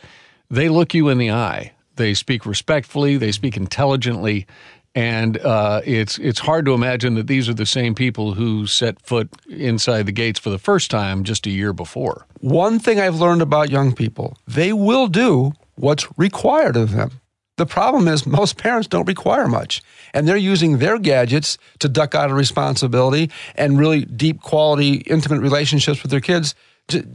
they 0.50 0.68
look 0.68 0.94
you 0.94 1.08
in 1.08 1.18
the 1.18 1.30
eye. 1.30 1.72
They 1.96 2.14
speak 2.14 2.46
respectfully. 2.46 3.16
They 3.16 3.32
speak 3.32 3.56
intelligently. 3.56 4.46
And 4.94 5.36
uh, 5.38 5.82
it's 5.84 6.18
it's 6.18 6.38
hard 6.40 6.64
to 6.64 6.72
imagine 6.72 7.14
that 7.16 7.26
these 7.26 7.50
are 7.50 7.54
the 7.54 7.66
same 7.66 7.94
people 7.94 8.32
who 8.32 8.66
set 8.66 9.00
foot 9.02 9.28
inside 9.46 10.06
the 10.06 10.12
gates 10.12 10.38
for 10.40 10.48
the 10.48 10.58
first 10.58 10.90
time 10.90 11.22
just 11.22 11.46
a 11.46 11.50
year 11.50 11.74
before. 11.74 12.26
One 12.40 12.78
thing 12.78 12.98
I've 12.98 13.20
learned 13.20 13.42
about 13.42 13.68
young 13.70 13.94
people, 13.94 14.38
they 14.48 14.72
will 14.72 15.06
do 15.06 15.52
what's 15.74 16.06
required 16.16 16.76
of 16.76 16.92
them. 16.92 17.20
The 17.58 17.66
problem 17.66 18.08
is 18.08 18.26
most 18.26 18.56
parents 18.56 18.88
don't 18.88 19.06
require 19.06 19.48
much, 19.48 19.82
and 20.14 20.26
they're 20.26 20.36
using 20.36 20.78
their 20.78 20.98
gadgets 20.98 21.58
to 21.78 21.88
duck 21.88 22.14
out 22.14 22.30
of 22.30 22.36
responsibility 22.36 23.30
and 23.54 23.78
really 23.78 24.04
deep 24.04 24.40
quality, 24.40 24.96
intimate 25.06 25.40
relationships 25.40 26.02
with 26.02 26.10
their 26.10 26.20
kids 26.20 26.54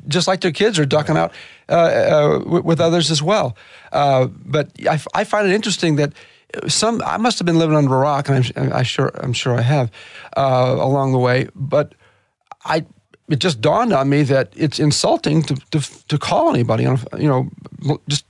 just 0.08 0.28
like 0.28 0.42
their 0.42 0.52
kids 0.52 0.78
are 0.80 0.86
ducking 0.86 1.18
out 1.18 1.32
uh, 1.70 1.74
uh, 1.74 2.62
with 2.62 2.82
others 2.82 3.10
as 3.10 3.22
well. 3.22 3.56
Uh, 3.92 4.28
but 4.28 4.70
I, 4.90 5.00
I, 5.14 5.24
find 5.24 5.48
it 5.48 5.54
interesting 5.54 5.96
that 5.96 6.14
some 6.68 7.02
I 7.06 7.18
must 7.18 7.40
have 7.40 7.46
been 7.46 7.58
living 7.58 7.78
under 7.78 7.94
a 7.94 8.00
rock, 8.00 8.30
and 8.30 8.52
I'm, 8.56 8.74
I 8.74 8.84
sure 8.84 9.12
I'm 9.24 9.34
sure 9.34 9.58
I 9.58 9.62
have 9.62 9.92
uh, 10.36 10.76
along 10.78 11.14
the 11.14 11.20
way. 11.20 11.48
But 11.56 11.96
I 12.66 12.86
it 13.30 13.40
just 13.40 13.62
dawned 13.62 13.94
on 13.94 14.10
me 14.10 14.24
that 14.24 14.54
it's 14.56 14.80
insulting 14.80 15.44
to 15.44 15.56
to, 15.72 16.08
to 16.08 16.18
call 16.18 16.50
anybody 16.50 16.86
on 16.86 17.00
you 17.18 17.28
know 17.28 18.00
just 18.08 18.26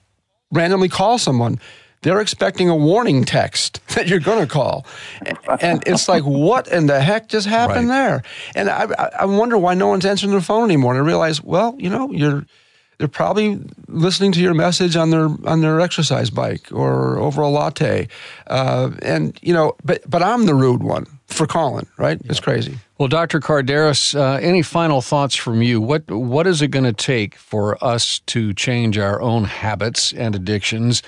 randomly 0.51 0.89
call 0.89 1.17
someone 1.17 1.59
they're 2.01 2.21
expecting 2.21 2.69
a 2.69 2.75
warning 2.75 3.23
text 3.23 3.85
that 3.95 4.07
you're 4.07 4.19
going 4.19 4.39
to 4.39 4.51
call. 4.51 4.85
And 5.61 5.83
it's 5.85 6.07
like, 6.07 6.23
what 6.23 6.67
in 6.67 6.87
the 6.87 6.99
heck 6.99 7.27
just 7.27 7.47
happened 7.47 7.89
right. 7.89 7.95
there? 7.95 8.23
And 8.55 8.69
I, 8.69 9.11
I 9.19 9.25
wonder 9.25 9.57
why 9.57 9.73
no 9.73 9.87
one's 9.87 10.05
answering 10.05 10.31
their 10.31 10.41
phone 10.41 10.65
anymore. 10.65 10.93
And 10.93 11.03
I 11.03 11.05
realize, 11.05 11.41
well, 11.43 11.75
you 11.77 11.89
know, 11.89 12.11
you're 12.11 12.45
they're 13.01 13.07
probably 13.07 13.59
listening 13.87 14.31
to 14.33 14.39
your 14.39 14.53
message 14.53 14.95
on 14.95 15.09
their 15.09 15.27
on 15.45 15.61
their 15.61 15.81
exercise 15.81 16.29
bike 16.29 16.71
or 16.71 17.17
over 17.17 17.41
a 17.41 17.47
latte, 17.47 18.07
uh, 18.45 18.91
and 19.01 19.39
you 19.41 19.53
know. 19.53 19.73
But 19.83 20.07
but 20.07 20.21
I'm 20.21 20.45
the 20.45 20.53
rude 20.53 20.83
one 20.83 21.07
for 21.25 21.47
calling, 21.47 21.87
right? 21.97 22.19
Yeah. 22.23 22.29
It's 22.29 22.39
crazy. 22.39 22.77
Well, 22.99 23.07
Dr. 23.07 23.39
Kardaras, 23.39 24.13
uh, 24.13 24.37
any 24.39 24.61
final 24.61 25.01
thoughts 25.01 25.35
from 25.35 25.63
you? 25.63 25.81
What 25.81 26.11
what 26.11 26.45
is 26.45 26.61
it 26.61 26.67
going 26.67 26.85
to 26.85 26.93
take 26.93 27.33
for 27.37 27.83
us 27.83 28.19
to 28.27 28.53
change 28.53 28.99
our 28.99 29.19
own 29.19 29.45
habits 29.45 30.13
and 30.13 30.35
addictions? 30.35 31.01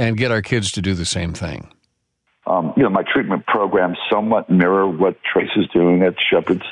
And 0.00 0.16
get 0.16 0.30
our 0.30 0.40
kids 0.40 0.72
to 0.72 0.80
do 0.80 0.94
the 0.94 1.04
same 1.04 1.34
thing? 1.34 1.68
Um, 2.46 2.72
you 2.74 2.82
know, 2.82 2.88
my 2.88 3.02
treatment 3.02 3.46
programs 3.46 3.98
somewhat 4.10 4.48
mirror 4.48 4.88
what 4.88 5.22
Trace 5.22 5.50
is 5.56 5.66
doing 5.68 6.02
at 6.02 6.14
Shepherd's. 6.18 6.64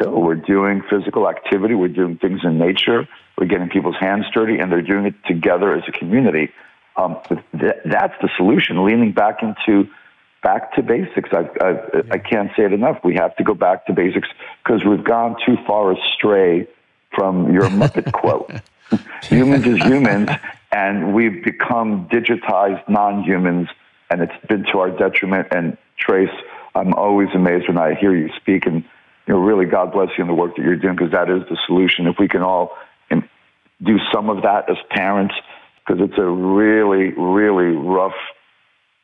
We're 0.00 0.34
doing 0.34 0.82
physical 0.88 1.28
activity, 1.28 1.74
we're 1.74 1.88
doing 1.88 2.16
things 2.16 2.40
in 2.42 2.58
nature, 2.58 3.06
we're 3.36 3.48
getting 3.48 3.68
people's 3.68 3.98
hands 4.00 4.24
dirty, 4.32 4.58
and 4.58 4.72
they're 4.72 4.80
doing 4.80 5.04
it 5.04 5.14
together 5.26 5.74
as 5.76 5.82
a 5.86 5.92
community. 5.92 6.48
Um, 6.96 7.18
th- 7.28 7.82
that's 7.84 8.14
the 8.22 8.30
solution. 8.38 8.82
Leaning 8.82 9.12
back 9.12 9.42
into 9.42 9.90
back 10.42 10.72
to 10.76 10.82
basics. 10.82 11.28
I, 11.32 11.50
I, 11.62 12.02
I 12.12 12.18
can't 12.18 12.50
say 12.56 12.64
it 12.64 12.72
enough. 12.72 13.00
We 13.04 13.14
have 13.16 13.36
to 13.36 13.44
go 13.44 13.52
back 13.52 13.84
to 13.86 13.92
basics 13.92 14.28
because 14.64 14.86
we've 14.86 15.04
gone 15.04 15.36
too 15.44 15.56
far 15.66 15.92
astray 15.92 16.66
from 17.14 17.52
your 17.52 17.64
Muppet 17.64 18.10
quote. 18.12 18.50
humans 19.22 19.66
is 19.66 19.78
humans, 19.84 20.30
and 20.80 21.14
we've 21.14 21.44
become 21.44 22.08
digitized 22.10 22.88
non-humans, 22.88 23.68
and 24.08 24.22
it's 24.22 24.46
been 24.48 24.64
to 24.72 24.78
our 24.78 24.90
detriment. 24.90 25.48
And 25.50 25.76
Trace, 25.98 26.30
I'm 26.74 26.94
always 26.94 27.28
amazed 27.34 27.68
when 27.68 27.76
I 27.76 27.94
hear 27.94 28.16
you 28.16 28.30
speak, 28.40 28.64
and 28.64 28.76
you 29.26 29.34
know, 29.34 29.40
really, 29.40 29.66
God 29.66 29.92
bless 29.92 30.08
you 30.16 30.22
in 30.22 30.28
the 30.28 30.34
work 30.34 30.56
that 30.56 30.62
you're 30.62 30.76
doing 30.76 30.96
because 30.96 31.12
that 31.12 31.28
is 31.28 31.42
the 31.50 31.58
solution. 31.66 32.06
If 32.06 32.16
we 32.18 32.28
can 32.28 32.40
all 32.40 32.70
um, 33.10 33.28
do 33.82 33.98
some 34.10 34.30
of 34.30 34.42
that 34.42 34.70
as 34.70 34.78
parents, 34.88 35.34
because 35.86 36.00
it's 36.02 36.18
a 36.18 36.24
really, 36.24 37.10
really 37.10 37.76
rough 37.76 38.16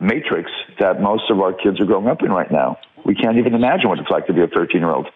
matrix 0.01 0.51
that 0.81 1.03
most 1.03 1.31
of 1.31 1.41
our 1.41 1.53
kids 1.53 1.79
are 1.79 1.85
growing 1.85 2.09
up 2.09 2.23
in 2.23 2.31
right 2.31 2.51
now. 2.51 2.79
We 3.05 3.15
can't 3.15 3.37
even 3.37 3.55
imagine 3.55 3.91
what 3.91 3.99
it's 3.99 4.11
like 4.11 4.27
to 4.29 4.33
be 4.33 4.41
a 4.41 4.47
13 4.47 4.81
year 4.81 4.91
old. 4.91 5.09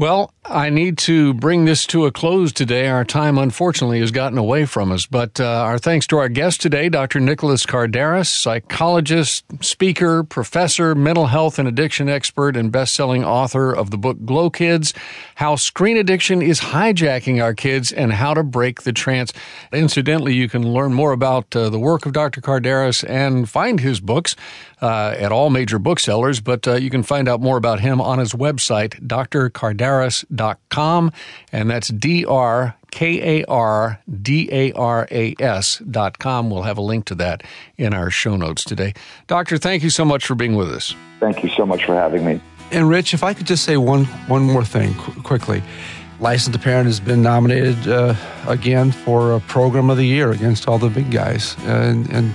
Well, 0.00 0.32
I 0.46 0.70
need 0.70 0.96
to 0.98 1.34
bring 1.34 1.66
this 1.66 1.84
to 1.88 2.06
a 2.06 2.10
close 2.10 2.54
today. 2.54 2.88
Our 2.88 3.04
time, 3.04 3.36
unfortunately, 3.36 4.00
has 4.00 4.10
gotten 4.10 4.38
away 4.38 4.64
from 4.64 4.90
us. 4.92 5.04
But 5.04 5.38
uh, 5.38 5.44
our 5.44 5.78
thanks 5.78 6.06
to 6.06 6.16
our 6.16 6.30
guest 6.30 6.62
today, 6.62 6.88
Dr. 6.88 7.20
Nicholas 7.20 7.66
Kardaras, 7.66 8.28
psychologist, 8.28 9.44
speaker, 9.62 10.24
professor, 10.24 10.94
mental 10.94 11.26
health 11.26 11.58
and 11.58 11.68
addiction 11.68 12.08
expert, 12.08 12.56
and 12.56 12.72
best-selling 12.72 13.26
author 13.26 13.72
of 13.74 13.90
the 13.90 13.98
book 13.98 14.24
Glow 14.24 14.48
Kids: 14.48 14.94
How 15.34 15.56
Screen 15.56 15.98
Addiction 15.98 16.40
is 16.40 16.60
Hijacking 16.60 17.42
Our 17.42 17.52
Kids 17.52 17.92
and 17.92 18.14
How 18.14 18.32
to 18.32 18.42
Break 18.42 18.84
the 18.84 18.94
Trance. 18.94 19.34
Incidentally, 19.70 20.32
you 20.32 20.48
can 20.48 20.66
learn 20.66 20.94
more 20.94 21.12
about 21.12 21.54
uh, 21.54 21.68
the 21.68 21.78
work 21.78 22.06
of 22.06 22.14
Dr. 22.14 22.40
Kardaras 22.40 23.04
and 23.06 23.50
find 23.50 23.80
his 23.80 24.00
books 24.00 24.34
uh, 24.80 25.14
at 25.18 25.32
all 25.32 25.50
major 25.50 25.78
booksellers, 25.78 26.40
but 26.40 26.66
uh, 26.66 26.74
you 26.74 26.90
can 26.90 27.02
find 27.02 27.28
out 27.28 27.40
more 27.40 27.56
about 27.56 27.80
him 27.80 28.00
on 28.00 28.18
his 28.18 28.32
website, 28.32 29.00
drkardaras.com, 29.06 31.12
and 31.52 31.70
that's 31.70 31.88
D 31.88 32.24
R 32.24 32.76
K 32.90 33.40
A 33.40 33.44
R 33.46 34.00
D 34.22 34.48
A 34.50 34.72
R 34.72 35.06
A 35.10 35.34
S 35.38 35.82
dot 35.90 36.18
com. 36.18 36.50
We'll 36.50 36.62
have 36.62 36.78
a 36.78 36.82
link 36.82 37.04
to 37.06 37.14
that 37.16 37.42
in 37.76 37.94
our 37.94 38.10
show 38.10 38.36
notes 38.36 38.64
today. 38.64 38.94
Doctor, 39.26 39.58
thank 39.58 39.82
you 39.82 39.90
so 39.90 40.04
much 40.04 40.26
for 40.26 40.34
being 40.34 40.56
with 40.56 40.70
us. 40.70 40.94
Thank 41.20 41.42
you 41.42 41.50
so 41.50 41.66
much 41.66 41.84
for 41.84 41.94
having 41.94 42.24
me. 42.24 42.40
And 42.72 42.88
Rich, 42.88 43.14
if 43.14 43.24
I 43.24 43.34
could 43.34 43.46
just 43.46 43.64
say 43.64 43.76
one 43.76 44.04
one 44.28 44.42
more 44.42 44.64
thing 44.64 44.94
qu- 44.94 45.22
quickly. 45.22 45.62
Licensed 46.20 46.52
to 46.52 46.62
Parent 46.62 46.84
has 46.84 47.00
been 47.00 47.22
nominated 47.22 47.88
uh, 47.88 48.14
again 48.46 48.92
for 48.92 49.32
a 49.32 49.40
Program 49.40 49.88
of 49.88 49.96
the 49.96 50.04
Year 50.04 50.32
against 50.32 50.68
all 50.68 50.76
the 50.76 50.90
big 50.90 51.10
guys. 51.10 51.56
And, 51.60 52.10
and 52.10 52.34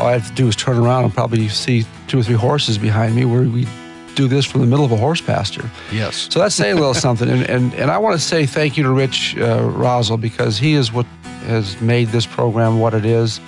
all 0.00 0.06
I 0.08 0.12
have 0.12 0.26
to 0.28 0.34
do 0.34 0.48
is 0.48 0.56
turn 0.56 0.78
around 0.78 1.04
and 1.04 1.12
probably 1.12 1.48
see 1.48 1.84
two 2.08 2.18
or 2.18 2.22
three 2.22 2.34
horses 2.34 2.78
behind 2.78 3.14
me 3.14 3.24
where 3.24 3.42
we 3.42 3.66
do 4.14 4.26
this 4.28 4.44
from 4.44 4.60
the 4.60 4.66
middle 4.66 4.84
of 4.84 4.92
a 4.92 4.96
horse 4.96 5.20
pasture. 5.20 5.70
Yes. 5.92 6.28
So 6.30 6.38
that's 6.40 6.54
saying 6.54 6.76
a 6.76 6.80
little 6.80 6.94
something. 7.08 7.28
And, 7.28 7.48
and, 7.48 7.74
and 7.74 7.90
I 7.90 7.98
want 7.98 8.18
to 8.18 8.24
say 8.24 8.46
thank 8.46 8.76
you 8.76 8.82
to 8.84 8.90
Rich 8.90 9.36
uh, 9.36 9.60
Rosell 9.60 10.16
because 10.16 10.58
he 10.58 10.72
is 10.72 10.92
what 10.92 11.06
has 11.46 11.80
made 11.80 12.08
this 12.08 12.26
program 12.26 12.80
what 12.80 12.94
it 12.94 13.04
is. 13.04 13.40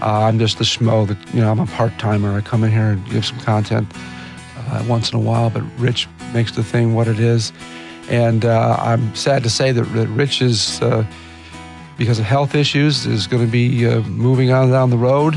Uh, 0.00 0.24
I'm 0.24 0.38
just 0.38 0.58
the 0.58 0.64
schmo 0.64 1.06
that, 1.08 1.34
you 1.34 1.40
know, 1.40 1.50
I'm 1.50 1.60
a 1.60 1.66
part 1.66 1.98
timer. 1.98 2.36
I 2.36 2.42
come 2.42 2.64
in 2.64 2.70
here 2.70 2.90
and 2.90 3.10
give 3.10 3.24
some 3.24 3.40
content 3.40 3.88
uh, 4.58 4.84
once 4.86 5.10
in 5.10 5.18
a 5.18 5.22
while, 5.22 5.48
but 5.48 5.62
Rich 5.78 6.08
makes 6.34 6.52
the 6.52 6.62
thing 6.62 6.94
what 6.94 7.08
it 7.08 7.18
is. 7.18 7.52
And 8.08 8.44
uh, 8.44 8.76
I'm 8.78 9.14
sad 9.14 9.42
to 9.44 9.50
say 9.50 9.72
that, 9.72 9.82
that 9.82 10.08
Rich 10.08 10.42
is, 10.42 10.80
uh, 10.82 11.04
because 11.96 12.18
of 12.18 12.26
health 12.26 12.54
issues, 12.54 13.06
is 13.06 13.26
going 13.26 13.44
to 13.44 13.50
be 13.50 13.86
uh, 13.86 14.02
moving 14.02 14.52
on 14.52 14.70
down 14.70 14.90
the 14.90 14.98
road. 14.98 15.34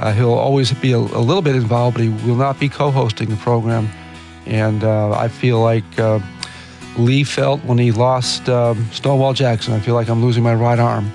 Uh, 0.00 0.12
he'll 0.12 0.32
always 0.32 0.72
be 0.72 0.92
a, 0.92 0.96
a, 0.96 1.20
little 1.20 1.42
bit 1.42 1.54
involved, 1.54 1.94
but 1.94 2.02
he 2.02 2.08
will 2.26 2.34
not 2.34 2.58
be 2.58 2.70
co-hosting 2.70 3.28
the 3.28 3.36
program. 3.36 3.86
And 4.46 4.82
uh, 4.82 5.10
I 5.10 5.28
feel 5.28 5.60
like 5.60 5.84
uh, 5.98 6.20
Lee 6.96 7.22
felt 7.22 7.62
when 7.64 7.76
he 7.76 7.92
lost 7.92 8.48
um, 8.48 8.88
Stonewall 8.92 9.34
Jackson. 9.34 9.74
I 9.74 9.80
feel 9.80 9.94
like 9.94 10.08
I'm 10.08 10.24
losing 10.24 10.42
my 10.42 10.54
right 10.54 10.78
arm, 10.78 11.12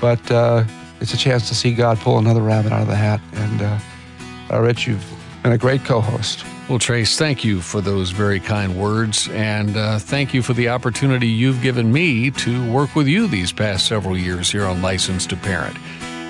but 0.00 0.30
uh, 0.30 0.62
it's 1.00 1.12
a 1.12 1.16
chance 1.16 1.48
to 1.48 1.54
see 1.56 1.74
God 1.74 1.98
pull 1.98 2.16
another 2.16 2.40
rabbit 2.40 2.70
out 2.70 2.80
of 2.80 2.86
the 2.86 2.94
hat. 2.94 3.20
And 3.32 3.60
uh, 3.60 3.78
uh, 4.52 4.60
Rich, 4.60 4.86
you've 4.86 5.04
been 5.42 5.50
a 5.50 5.58
great 5.58 5.84
co-host. 5.84 6.44
Well, 6.68 6.78
Trace, 6.78 7.18
thank 7.18 7.44
you 7.44 7.60
for 7.60 7.80
those 7.80 8.10
very 8.10 8.38
kind 8.38 8.78
words, 8.80 9.28
and 9.30 9.74
thank 10.02 10.32
you 10.32 10.42
for 10.42 10.52
the 10.52 10.68
opportunity 10.68 11.26
you've 11.26 11.62
given 11.62 11.90
me 11.90 12.30
to 12.30 12.70
work 12.70 12.94
with 12.94 13.08
you 13.08 13.26
these 13.26 13.50
past 13.50 13.86
several 13.86 14.16
years 14.16 14.52
here 14.52 14.64
on 14.64 14.80
Licensed 14.80 15.30
to 15.30 15.36
Parent. 15.36 15.76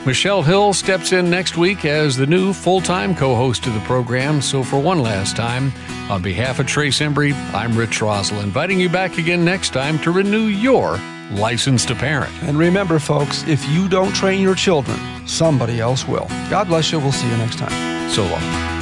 Michelle 0.06 0.42
Hill 0.42 0.72
steps 0.72 1.12
in 1.12 1.28
next 1.28 1.56
week 1.56 1.84
as 1.84 2.16
the 2.16 2.26
new 2.26 2.52
full 2.52 2.80
time 2.80 3.14
co 3.14 3.34
host 3.34 3.66
of 3.66 3.74
the 3.74 3.80
program. 3.80 4.40
So, 4.40 4.62
for 4.62 4.80
one 4.80 5.00
last 5.02 5.36
time, 5.36 5.72
on 6.08 6.22
behalf 6.22 6.58
of 6.58 6.66
Trace 6.66 7.00
Embry, 7.00 7.34
I'm 7.52 7.76
Rich 7.76 8.00
Rosell, 8.00 8.42
inviting 8.42 8.80
you 8.80 8.88
back 8.88 9.18
again 9.18 9.44
next 9.44 9.70
time 9.70 9.98
to 10.00 10.10
renew 10.10 10.46
your 10.46 10.98
license 11.32 11.84
to 11.86 11.94
parent. 11.94 12.32
And 12.42 12.58
remember, 12.58 12.98
folks, 12.98 13.46
if 13.46 13.66
you 13.68 13.88
don't 13.88 14.14
train 14.14 14.40
your 14.40 14.54
children, 14.54 14.98
somebody 15.26 15.78
else 15.80 16.08
will. 16.08 16.26
God 16.48 16.68
bless 16.68 16.90
you. 16.90 16.98
We'll 16.98 17.12
see 17.12 17.28
you 17.28 17.36
next 17.36 17.58
time. 17.58 18.10
So 18.10 18.22
long. 18.22 18.77